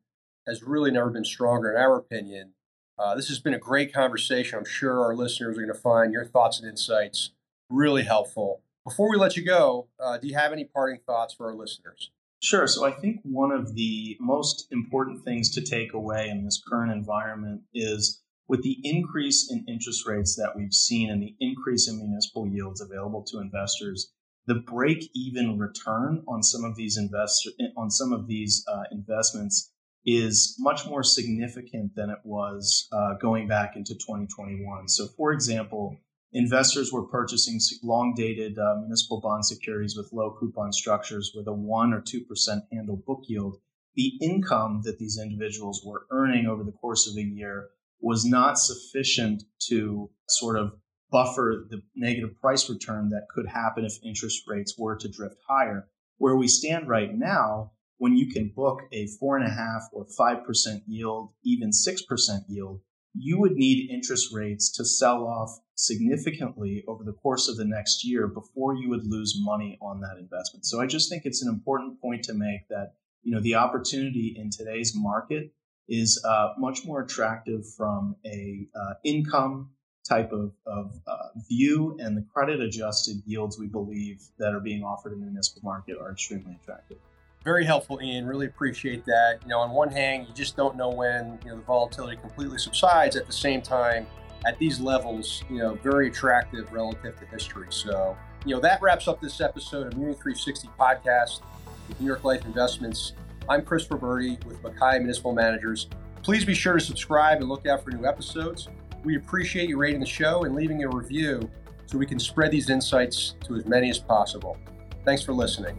has 0.46 0.62
really 0.62 0.90
never 0.90 1.10
been 1.10 1.24
stronger, 1.24 1.70
in 1.70 1.76
our 1.76 1.96
opinion. 1.96 2.52
Uh, 2.98 3.14
this 3.14 3.28
has 3.28 3.38
been 3.38 3.54
a 3.54 3.58
great 3.58 3.92
conversation. 3.92 4.58
I'm 4.58 4.64
sure 4.64 5.02
our 5.04 5.14
listeners 5.14 5.58
are 5.58 5.60
going 5.60 5.74
to 5.74 5.80
find 5.80 6.12
your 6.12 6.24
thoughts 6.24 6.60
and 6.60 6.68
insights 6.68 7.30
really 7.68 8.04
helpful. 8.04 8.62
Before 8.84 9.10
we 9.10 9.16
let 9.16 9.36
you 9.36 9.44
go, 9.44 9.88
uh, 9.98 10.18
do 10.18 10.28
you 10.28 10.34
have 10.34 10.52
any 10.52 10.64
parting 10.64 11.00
thoughts 11.04 11.34
for 11.34 11.48
our 11.48 11.54
listeners? 11.54 12.10
Sure. 12.40 12.68
So 12.68 12.86
I 12.86 12.92
think 12.92 13.20
one 13.24 13.50
of 13.50 13.74
the 13.74 14.16
most 14.20 14.68
important 14.70 15.24
things 15.24 15.50
to 15.54 15.60
take 15.60 15.92
away 15.92 16.28
in 16.28 16.44
this 16.44 16.62
current 16.66 16.92
environment 16.92 17.62
is 17.74 18.22
with 18.46 18.62
the 18.62 18.78
increase 18.84 19.50
in 19.50 19.64
interest 19.66 20.06
rates 20.06 20.36
that 20.36 20.54
we've 20.54 20.72
seen 20.72 21.10
and 21.10 21.20
the 21.20 21.34
increase 21.40 21.88
in 21.88 21.98
municipal 21.98 22.46
yields 22.46 22.80
available 22.80 23.24
to 23.24 23.40
investors, 23.40 24.12
the 24.46 24.54
break 24.54 25.10
even 25.14 25.58
return 25.58 26.22
on 26.28 26.42
some 26.42 26.64
of 26.64 26.76
these 26.76 26.96
investor 26.96 27.50
on 27.76 27.90
some 27.90 28.12
of 28.12 28.26
these 28.26 28.64
uh, 28.68 28.84
investments 28.92 29.72
is 30.04 30.56
much 30.60 30.86
more 30.86 31.02
significant 31.02 31.94
than 31.96 32.10
it 32.10 32.18
was 32.24 32.88
uh, 32.92 33.14
going 33.20 33.48
back 33.48 33.74
into 33.74 33.92
2021. 33.94 34.88
So, 34.88 35.08
for 35.16 35.32
example, 35.32 35.98
investors 36.32 36.92
were 36.92 37.08
purchasing 37.08 37.58
long 37.82 38.14
dated 38.16 38.56
uh, 38.56 38.76
municipal 38.78 39.20
bond 39.20 39.44
securities 39.44 39.96
with 39.96 40.12
low 40.12 40.36
coupon 40.38 40.72
structures 40.72 41.32
with 41.34 41.48
a 41.48 41.52
1 41.52 41.92
or 41.92 42.00
2% 42.00 42.60
handle 42.72 43.02
book 43.04 43.22
yield. 43.26 43.56
The 43.96 44.12
income 44.22 44.82
that 44.84 44.98
these 44.98 45.18
individuals 45.20 45.82
were 45.84 46.06
earning 46.10 46.46
over 46.46 46.62
the 46.62 46.72
course 46.72 47.10
of 47.10 47.16
a 47.16 47.22
year 47.22 47.70
was 48.00 48.24
not 48.24 48.58
sufficient 48.58 49.42
to 49.68 50.10
sort 50.28 50.58
of 50.58 50.74
buffer 51.10 51.66
the 51.70 51.82
negative 51.94 52.38
price 52.40 52.68
return 52.68 53.10
that 53.10 53.28
could 53.34 53.46
happen 53.46 53.84
if 53.84 53.94
interest 54.04 54.42
rates 54.46 54.74
were 54.78 54.96
to 54.96 55.08
drift 55.08 55.36
higher. 55.48 55.88
Where 56.18 56.36
we 56.36 56.48
stand 56.48 56.88
right 56.88 57.14
now, 57.14 57.72
when 57.98 58.16
you 58.16 58.28
can 58.28 58.52
book 58.54 58.82
a 58.92 59.06
four 59.18 59.36
and 59.36 59.46
a 59.46 59.50
half 59.50 59.82
or 59.92 60.06
five 60.16 60.44
percent 60.44 60.82
yield, 60.86 61.30
even 61.44 61.72
six 61.72 62.02
percent 62.02 62.44
yield, 62.48 62.80
you 63.14 63.38
would 63.38 63.52
need 63.52 63.90
interest 63.90 64.32
rates 64.32 64.70
to 64.72 64.84
sell 64.84 65.26
off 65.26 65.58
significantly 65.74 66.84
over 66.88 67.04
the 67.04 67.12
course 67.12 67.48
of 67.48 67.56
the 67.56 67.64
next 67.64 68.04
year 68.04 68.26
before 68.26 68.74
you 68.74 68.88
would 68.88 69.04
lose 69.04 69.38
money 69.38 69.78
on 69.80 70.00
that 70.00 70.18
investment. 70.18 70.66
So 70.66 70.80
I 70.80 70.86
just 70.86 71.10
think 71.10 71.22
it's 71.24 71.42
an 71.42 71.52
important 71.52 72.00
point 72.00 72.24
to 72.24 72.34
make 72.34 72.68
that 72.68 72.94
you 73.22 73.34
know 73.34 73.40
the 73.40 73.54
opportunity 73.54 74.34
in 74.36 74.50
today's 74.50 74.92
market 74.94 75.52
is 75.88 76.22
uh, 76.26 76.48
much 76.58 76.84
more 76.84 77.02
attractive 77.02 77.62
from 77.76 78.16
a 78.26 78.66
uh, 78.74 78.94
income 79.04 79.70
type 80.06 80.32
of, 80.32 80.52
of 80.66 80.98
uh, 81.06 81.28
view 81.48 81.96
and 82.00 82.16
the 82.16 82.24
credit 82.32 82.60
adjusted 82.60 83.22
yields 83.26 83.58
we 83.58 83.66
believe 83.66 84.22
that 84.38 84.54
are 84.54 84.60
being 84.60 84.82
offered 84.82 85.12
in 85.12 85.20
the 85.20 85.26
municipal 85.26 85.62
market 85.64 85.96
are 85.98 86.12
extremely 86.12 86.56
attractive. 86.62 86.98
Very 87.44 87.64
helpful, 87.64 88.00
Ian. 88.02 88.26
Really 88.26 88.46
appreciate 88.46 89.04
that. 89.06 89.38
You 89.42 89.48
know, 89.48 89.60
on 89.60 89.70
one 89.70 89.90
hand, 89.90 90.26
you 90.28 90.34
just 90.34 90.56
don't 90.56 90.76
know 90.76 90.90
when 90.90 91.38
you 91.44 91.50
know 91.50 91.56
the 91.56 91.62
volatility 91.62 92.16
completely 92.16 92.58
subsides. 92.58 93.14
At 93.14 93.26
the 93.26 93.32
same 93.32 93.62
time, 93.62 94.06
at 94.44 94.58
these 94.58 94.80
levels, 94.80 95.44
you 95.48 95.58
know, 95.58 95.74
very 95.76 96.08
attractive 96.08 96.72
relative 96.72 97.16
to 97.20 97.26
history. 97.26 97.68
So, 97.70 98.16
you 98.44 98.54
know, 98.54 98.60
that 98.62 98.82
wraps 98.82 99.06
up 99.06 99.20
this 99.20 99.40
episode 99.40 99.86
of 99.86 99.96
Muni 99.96 100.14
360 100.14 100.68
podcast 100.78 101.42
with 101.88 102.00
New 102.00 102.06
York 102.06 102.24
Life 102.24 102.44
Investments. 102.44 103.12
I'm 103.48 103.64
Chris 103.64 103.86
Roberti 103.86 104.44
with 104.44 104.60
MacKay 104.64 104.98
Municipal 104.98 105.32
Managers. 105.32 105.88
Please 106.24 106.44
be 106.44 106.54
sure 106.54 106.74
to 106.74 106.80
subscribe 106.80 107.38
and 107.38 107.48
look 107.48 107.66
out 107.66 107.84
for 107.84 107.92
new 107.92 108.06
episodes. 108.06 108.68
We 109.06 109.14
appreciate 109.14 109.68
you 109.68 109.78
rating 109.78 110.00
the 110.00 110.06
show 110.06 110.42
and 110.46 110.56
leaving 110.56 110.82
a 110.82 110.88
review 110.88 111.48
so 111.86 111.96
we 111.96 112.06
can 112.06 112.18
spread 112.18 112.50
these 112.50 112.70
insights 112.70 113.36
to 113.44 113.54
as 113.54 113.64
many 113.64 113.88
as 113.88 114.00
possible. 114.00 114.58
Thanks 115.04 115.22
for 115.22 115.32
listening. 115.32 115.78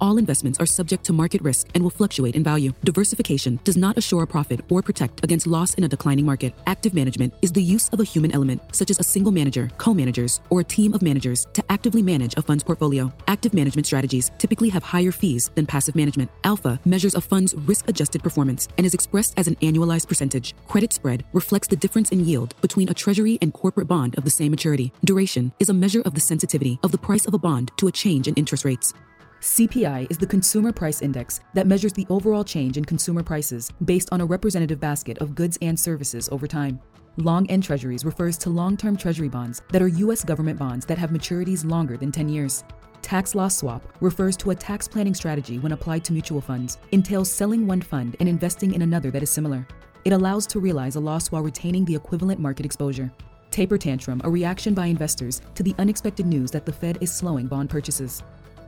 All 0.00 0.18
investments 0.18 0.58
are 0.58 0.66
subject 0.66 1.04
to 1.04 1.12
market 1.12 1.40
risk 1.42 1.68
and 1.74 1.82
will 1.82 1.90
fluctuate 1.90 2.34
in 2.34 2.42
value. 2.42 2.72
Diversification 2.84 3.60
does 3.64 3.76
not 3.76 3.96
assure 3.96 4.22
a 4.22 4.26
profit 4.26 4.60
or 4.70 4.82
protect 4.82 5.24
against 5.24 5.46
loss 5.46 5.74
in 5.74 5.84
a 5.84 5.88
declining 5.88 6.26
market. 6.26 6.54
Active 6.66 6.94
management 6.94 7.32
is 7.42 7.52
the 7.52 7.62
use 7.62 7.88
of 7.90 8.00
a 8.00 8.04
human 8.04 8.32
element, 8.32 8.60
such 8.72 8.90
as 8.90 8.98
a 8.98 9.04
single 9.04 9.32
manager, 9.32 9.70
co 9.78 9.94
managers, 9.94 10.40
or 10.50 10.60
a 10.60 10.64
team 10.64 10.94
of 10.94 11.02
managers, 11.02 11.46
to 11.52 11.64
actively 11.70 12.02
manage 12.02 12.34
a 12.36 12.42
fund's 12.42 12.64
portfolio. 12.64 13.12
Active 13.28 13.54
management 13.54 13.86
strategies 13.86 14.30
typically 14.38 14.68
have 14.68 14.82
higher 14.82 15.12
fees 15.12 15.50
than 15.54 15.66
passive 15.66 15.94
management. 15.94 16.30
Alpha 16.42 16.80
measures 16.84 17.14
a 17.14 17.20
fund's 17.20 17.54
risk 17.54 17.88
adjusted 17.88 18.22
performance 18.22 18.68
and 18.76 18.86
is 18.86 18.94
expressed 18.94 19.34
as 19.36 19.48
an 19.48 19.56
annualized 19.56 20.08
percentage. 20.08 20.54
Credit 20.68 20.92
spread 20.92 21.24
reflects 21.32 21.68
the 21.68 21.76
difference 21.76 22.10
in 22.10 22.24
yield 22.24 22.54
between 22.60 22.88
a 22.88 22.94
treasury 22.94 23.38
and 23.40 23.52
corporate 23.52 23.88
bond 23.88 24.16
of 24.18 24.24
the 24.24 24.30
same 24.30 24.50
maturity. 24.50 24.92
Duration 25.04 25.52
is 25.60 25.68
a 25.68 25.74
measure 25.74 26.02
of 26.02 26.14
the 26.14 26.20
sensitivity 26.20 26.78
of 26.82 26.92
the 26.92 26.98
price 26.98 27.26
of 27.26 27.34
a 27.34 27.38
bond 27.38 27.70
to 27.76 27.88
a 27.88 27.92
change 27.92 28.28
in 28.28 28.34
interest 28.34 28.64
rates. 28.64 28.92
CPI 29.44 30.06
is 30.08 30.16
the 30.16 30.26
consumer 30.26 30.72
price 30.72 31.02
index 31.02 31.40
that 31.52 31.66
measures 31.66 31.92
the 31.92 32.06
overall 32.08 32.42
change 32.42 32.78
in 32.78 32.84
consumer 32.86 33.22
prices 33.22 33.70
based 33.84 34.08
on 34.10 34.22
a 34.22 34.24
representative 34.24 34.80
basket 34.80 35.18
of 35.18 35.34
goods 35.34 35.58
and 35.60 35.78
services 35.78 36.30
over 36.32 36.46
time. 36.46 36.80
Long 37.18 37.46
end 37.50 37.62
treasuries 37.62 38.06
refers 38.06 38.38
to 38.38 38.48
long 38.48 38.74
term 38.78 38.96
treasury 38.96 39.28
bonds 39.28 39.60
that 39.70 39.82
are 39.82 39.88
U.S. 39.88 40.24
government 40.24 40.58
bonds 40.58 40.86
that 40.86 40.96
have 40.96 41.10
maturities 41.10 41.62
longer 41.62 41.98
than 41.98 42.10
10 42.10 42.30
years. 42.30 42.64
Tax 43.02 43.34
loss 43.34 43.58
swap 43.58 43.84
refers 44.00 44.34
to 44.38 44.50
a 44.50 44.54
tax 44.54 44.88
planning 44.88 45.12
strategy 45.12 45.58
when 45.58 45.72
applied 45.72 46.06
to 46.06 46.14
mutual 46.14 46.40
funds, 46.40 46.78
entails 46.92 47.30
selling 47.30 47.66
one 47.66 47.82
fund 47.82 48.16
and 48.20 48.30
investing 48.30 48.72
in 48.72 48.80
another 48.80 49.10
that 49.10 49.22
is 49.22 49.28
similar. 49.28 49.66
It 50.06 50.14
allows 50.14 50.46
to 50.48 50.58
realize 50.58 50.96
a 50.96 51.00
loss 51.00 51.30
while 51.30 51.42
retaining 51.42 51.84
the 51.84 51.96
equivalent 51.96 52.40
market 52.40 52.64
exposure. 52.64 53.12
Taper 53.50 53.76
tantrum, 53.76 54.22
a 54.24 54.30
reaction 54.30 54.72
by 54.72 54.86
investors 54.86 55.42
to 55.54 55.62
the 55.62 55.74
unexpected 55.76 56.24
news 56.24 56.50
that 56.50 56.64
the 56.64 56.72
Fed 56.72 56.96
is 57.02 57.12
slowing 57.12 57.46
bond 57.46 57.68
purchases. 57.68 58.22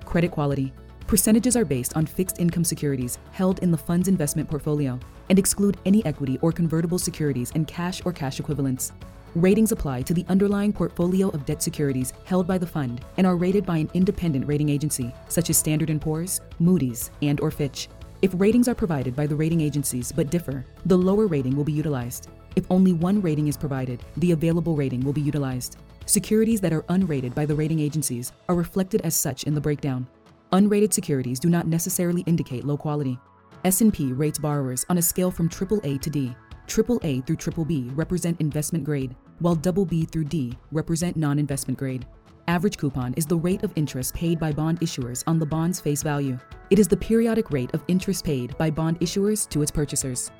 Credit 0.06 0.30
quality. 0.30 0.72
Percentages 1.06 1.56
are 1.56 1.64
based 1.64 1.96
on 1.96 2.06
fixed 2.06 2.40
income 2.40 2.64
securities 2.64 3.18
held 3.32 3.58
in 3.58 3.70
the 3.70 3.76
fund's 3.76 4.08
investment 4.08 4.48
portfolio 4.48 4.98
and 5.28 5.38
exclude 5.38 5.76
any 5.84 6.04
equity 6.06 6.38
or 6.40 6.52
convertible 6.52 6.98
securities 6.98 7.52
and 7.54 7.66
cash 7.66 8.00
or 8.06 8.12
cash 8.12 8.40
equivalents. 8.40 8.92
Ratings 9.34 9.72
apply 9.72 10.02
to 10.02 10.14
the 10.14 10.24
underlying 10.28 10.72
portfolio 10.72 11.28
of 11.30 11.44
debt 11.44 11.60
securities 11.60 12.12
held 12.24 12.46
by 12.46 12.56
the 12.56 12.66
fund 12.66 13.04
and 13.18 13.26
are 13.26 13.36
rated 13.36 13.66
by 13.66 13.76
an 13.76 13.90
independent 13.92 14.46
rating 14.46 14.68
agency 14.68 15.12
such 15.28 15.50
as 15.50 15.58
Standard 15.58 16.00
& 16.00 16.00
Poor's, 16.00 16.40
Moody's, 16.60 17.10
and 17.20 17.40
or 17.40 17.50
Fitch. 17.50 17.88
If 18.22 18.30
ratings 18.34 18.68
are 18.68 18.74
provided 18.74 19.14
by 19.14 19.26
the 19.26 19.36
rating 19.36 19.60
agencies 19.60 20.12
but 20.12 20.30
differ, 20.30 20.64
the 20.86 20.96
lower 20.96 21.26
rating 21.26 21.54
will 21.54 21.64
be 21.64 21.72
utilized. 21.72 22.30
If 22.54 22.64
only 22.70 22.94
one 22.94 23.20
rating 23.20 23.48
is 23.48 23.56
provided, 23.56 24.02
the 24.16 24.32
available 24.32 24.76
rating 24.76 25.00
will 25.00 25.12
be 25.12 25.20
utilized. 25.20 25.76
Securities 26.08 26.60
that 26.60 26.72
are 26.72 26.82
unrated 26.82 27.34
by 27.34 27.44
the 27.44 27.54
rating 27.54 27.80
agencies 27.80 28.32
are 28.48 28.54
reflected 28.54 29.00
as 29.00 29.16
such 29.16 29.42
in 29.42 29.54
the 29.54 29.60
breakdown. 29.60 30.06
Unrated 30.52 30.92
securities 30.92 31.40
do 31.40 31.48
not 31.48 31.66
necessarily 31.66 32.22
indicate 32.22 32.64
low 32.64 32.76
quality. 32.76 33.18
S&P 33.64 34.12
rates 34.12 34.38
borrowers 34.38 34.86
on 34.88 34.98
a 34.98 35.02
scale 35.02 35.32
from 35.32 35.48
AAA 35.48 36.00
to 36.00 36.08
D. 36.08 36.36
AAA 36.68 37.26
through 37.26 37.36
BBB 37.36 37.90
represent 37.96 38.40
investment 38.40 38.84
grade, 38.84 39.16
while 39.40 39.56
BB 39.56 40.08
through 40.08 40.24
D 40.24 40.56
represent 40.70 41.16
non-investment 41.16 41.76
grade. 41.76 42.06
Average 42.46 42.78
coupon 42.78 43.12
is 43.14 43.26
the 43.26 43.36
rate 43.36 43.64
of 43.64 43.72
interest 43.74 44.14
paid 44.14 44.38
by 44.38 44.52
bond 44.52 44.78
issuers 44.80 45.24
on 45.26 45.40
the 45.40 45.46
bond's 45.46 45.80
face 45.80 46.04
value. 46.04 46.38
It 46.70 46.78
is 46.78 46.86
the 46.86 46.96
periodic 46.96 47.50
rate 47.50 47.74
of 47.74 47.82
interest 47.88 48.24
paid 48.24 48.56
by 48.56 48.70
bond 48.70 49.00
issuers 49.00 49.48
to 49.48 49.60
its 49.60 49.72
purchasers. 49.72 50.30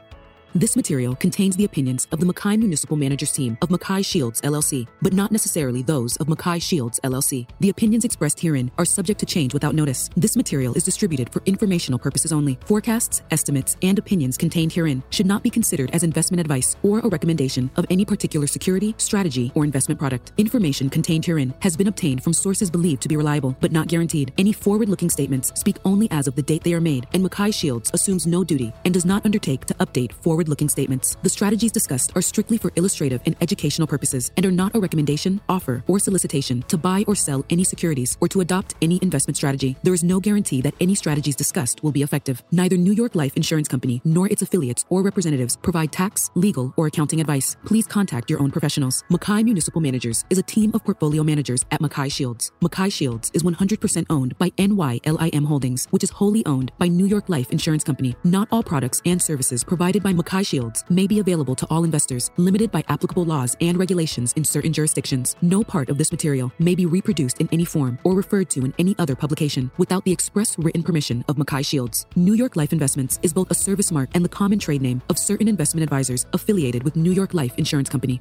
This 0.55 0.77
material 0.77 1.15
contains 1.17 1.57
the 1.57 1.65
opinions 1.65 2.09
of 2.13 2.21
the 2.21 2.27
MacKay 2.27 2.57
Municipal 2.57 2.97
Managers 2.97 3.33
Team 3.33 3.59
of 3.61 3.71
MacKay 3.71 4.01
Shields 4.01 4.41
LLC, 4.41 4.87
but 5.03 5.13
not 5.13 5.31
necessarily 5.31 5.83
those 5.83 6.17
of 6.17 6.29
MacKay 6.29 6.59
Shields 6.59 6.99
LLC. 7.05 7.47
The 7.61 7.69
opinions 7.69 8.05
expressed 8.07 8.41
herein 8.41 8.71
are 8.79 8.87
subject 8.87 9.21
to 9.21 9.27
change 9.27 9.53
without 9.53 9.75
notice. 9.75 10.09
This 10.17 10.35
material 10.37 10.73
is 10.75 10.85
distributed 10.85 11.31
for 11.31 11.43
informational 11.45 11.99
purposes 11.99 12.33
only. 12.33 12.59
Forecasts, 12.65 13.23
estimates, 13.31 13.77
and 13.83 13.99
opinions 13.99 14.39
contained 14.39 14.73
herein 14.73 15.03
should 15.11 15.27
not 15.27 15.43
be 15.43 15.51
considered 15.51 15.91
as 15.91 16.03
investment 16.03 16.41
advice 16.41 16.77
or 16.83 17.01
a 17.01 17.09
recommendation 17.09 17.71
of 17.77 17.85
any 17.91 18.05
particular 18.05 18.47
security, 18.47 18.95
strategy, 18.97 19.53
or 19.55 19.65
investment 19.65 19.99
product. 19.99 20.33
Information 20.39 20.89
contained 20.89 21.27
herein 21.27 21.53
has 21.61 21.77
been 21.77 21.89
obtained 21.89 22.23
from 22.23 22.33
sources 22.33 22.71
believed 22.71 23.03
to 23.03 23.09
be 23.09 23.17
reliable, 23.17 23.55
but 23.61 23.73
not 23.73 23.89
guaranteed. 23.89 24.33
Any 24.39 24.53
forward-looking 24.53 25.11
statements 25.11 25.53
speak 25.55 25.77
only 25.85 26.11
as 26.11 26.27
of 26.27 26.35
the 26.35 26.43
date 26.43 26.65
they 26.65 26.73
are 26.73 26.81
made, 26.81 27.07
and 27.13 27.23
MacKay 27.23 27.51
Shields 27.51 27.91
assumes 27.93 28.27
no 28.27 28.43
duty 28.43 28.73
and 28.85 28.95
does 28.95 29.05
not 29.05 29.25
undertake 29.27 29.67
to 29.67 29.75
update 29.75 30.13
forward 30.13 30.36
forward-looking 30.37 30.69
statements. 30.69 31.17
The 31.23 31.31
strategies 31.31 31.73
discussed 31.73 32.13
are 32.15 32.21
strictly 32.21 32.59
for 32.59 32.71
illustrative 32.77 33.23
and 33.25 33.35
educational 33.41 33.89
purposes 33.89 34.33
and 34.37 34.45
are 34.45 34.51
not 34.51 34.77
a 34.77 34.79
recommendation, 34.79 35.41
offer, 35.49 35.83
or 35.89 35.99
solicitation 35.99 36.61
to 36.69 36.77
buy 36.77 37.05
or 37.07 37.15
sell 37.15 37.43
any 37.49 37.65
securities 37.65 38.19
or 38.21 38.29
to 38.29 38.43
adopt 38.43 38.75
any 38.83 38.99
investment 39.01 39.39
strategy. 39.39 39.77
There 39.83 39.95
is 39.95 40.05
no 40.05 40.21
guarantee 40.21 40.61
that 40.61 40.75
any 40.79 40.95
strategies 40.95 41.37
discussed 41.37 41.83
will 41.83 41.91
be 41.91 42.03
effective. 42.03 42.43
Neither 42.53 42.77
New 42.77 42.93
York 42.93 43.15
Life 43.15 43.35
Insurance 43.35 43.67
Company 43.67 44.03
nor 44.05 44.27
its 44.27 44.43
affiliates 44.43 44.85
or 44.91 45.01
representatives 45.03 45.57
provide 45.57 45.91
tax, 45.91 46.31
legal, 46.35 46.75
or 46.77 46.87
accounting 46.87 47.23
advice. 47.23 47.57
Please 47.65 47.87
contact 47.87 48.29
your 48.29 48.43
own 48.43 48.51
professionals. 48.51 49.05
MacKay 49.09 49.43
Municipal 49.43 49.81
Managers 49.81 50.27
is 50.29 50.37
a 50.37 50.43
team 50.43 50.71
of 50.75 50.85
portfolio 50.85 51.23
managers 51.23 51.65
at 51.71 51.81
MacKay 51.81 52.11
Shields. 52.11 52.53
MacKay 52.61 52.91
Shields 52.91 53.31
is 53.33 53.43
100% 53.43 54.05
owned 54.11 54.37
by 54.37 54.51
NYLIM 54.59 55.47
Holdings, 55.47 55.87
which 55.93 56.05
is 56.05 56.11
wholly 56.11 56.45
owned 56.45 56.73
by 56.77 56.89
New 56.89 57.07
York 57.07 57.31
Life 57.31 57.51
Insurance 57.53 57.85
Company. 57.85 58.15
Not 58.23 58.49
all 58.53 58.63
products 58.63 59.01
and 59.07 59.23
services 59.23 59.65
provided 59.65 60.03
by 60.03 60.13
MacKay 60.13 60.26
Shields 60.43 60.85
may 60.89 61.07
be 61.07 61.21
available 61.21 61.55
to 61.55 61.67
all 61.71 61.85
investors, 61.85 62.31
limited 62.37 62.71
by 62.71 62.85
applicable 62.89 63.25
laws 63.25 63.57
and 63.61 63.79
regulations 63.79 64.33
in 64.35 64.45
certain 64.45 64.73
jurisdictions. 64.73 65.37
No 65.43 65.63
part 65.63 65.89
of 65.89 65.99
this 65.99 66.11
material 66.11 66.53
may 66.59 66.75
be 66.75 66.87
reproduced 66.87 67.41
in 67.41 67.49
any 67.53 67.65
form 67.65 67.99
or 68.05 68.15
referred 68.15 68.51
to 68.51 68.65
in 68.65 68.75
any 68.79 68.95
other 68.99 69.17
publication 69.17 69.71
without 69.79 70.05
the 70.05 70.13
express 70.13 70.59
written 70.59 70.83
permission 70.83 71.25
of 71.29 71.39
MacKay 71.39 71.63
Shields. 71.63 72.07
New 72.17 72.35
York 72.35 72.57
Life 72.57 72.73
Investments 72.73 73.19
is 73.23 73.33
both 73.33 73.51
a 73.51 73.55
service 73.55 73.93
mark 73.93 74.11
and 74.15 74.25
the 74.25 74.29
common 74.29 74.59
trade 74.59 74.83
name 74.83 75.03
of 75.09 75.19
certain 75.19 75.49
investment 75.49 75.83
advisors 75.83 76.27
affiliated 76.33 76.83
with 76.83 76.97
New 76.97 77.13
York 77.13 77.33
Life 77.33 77.57
Insurance 77.57 77.89
Company. 77.89 78.21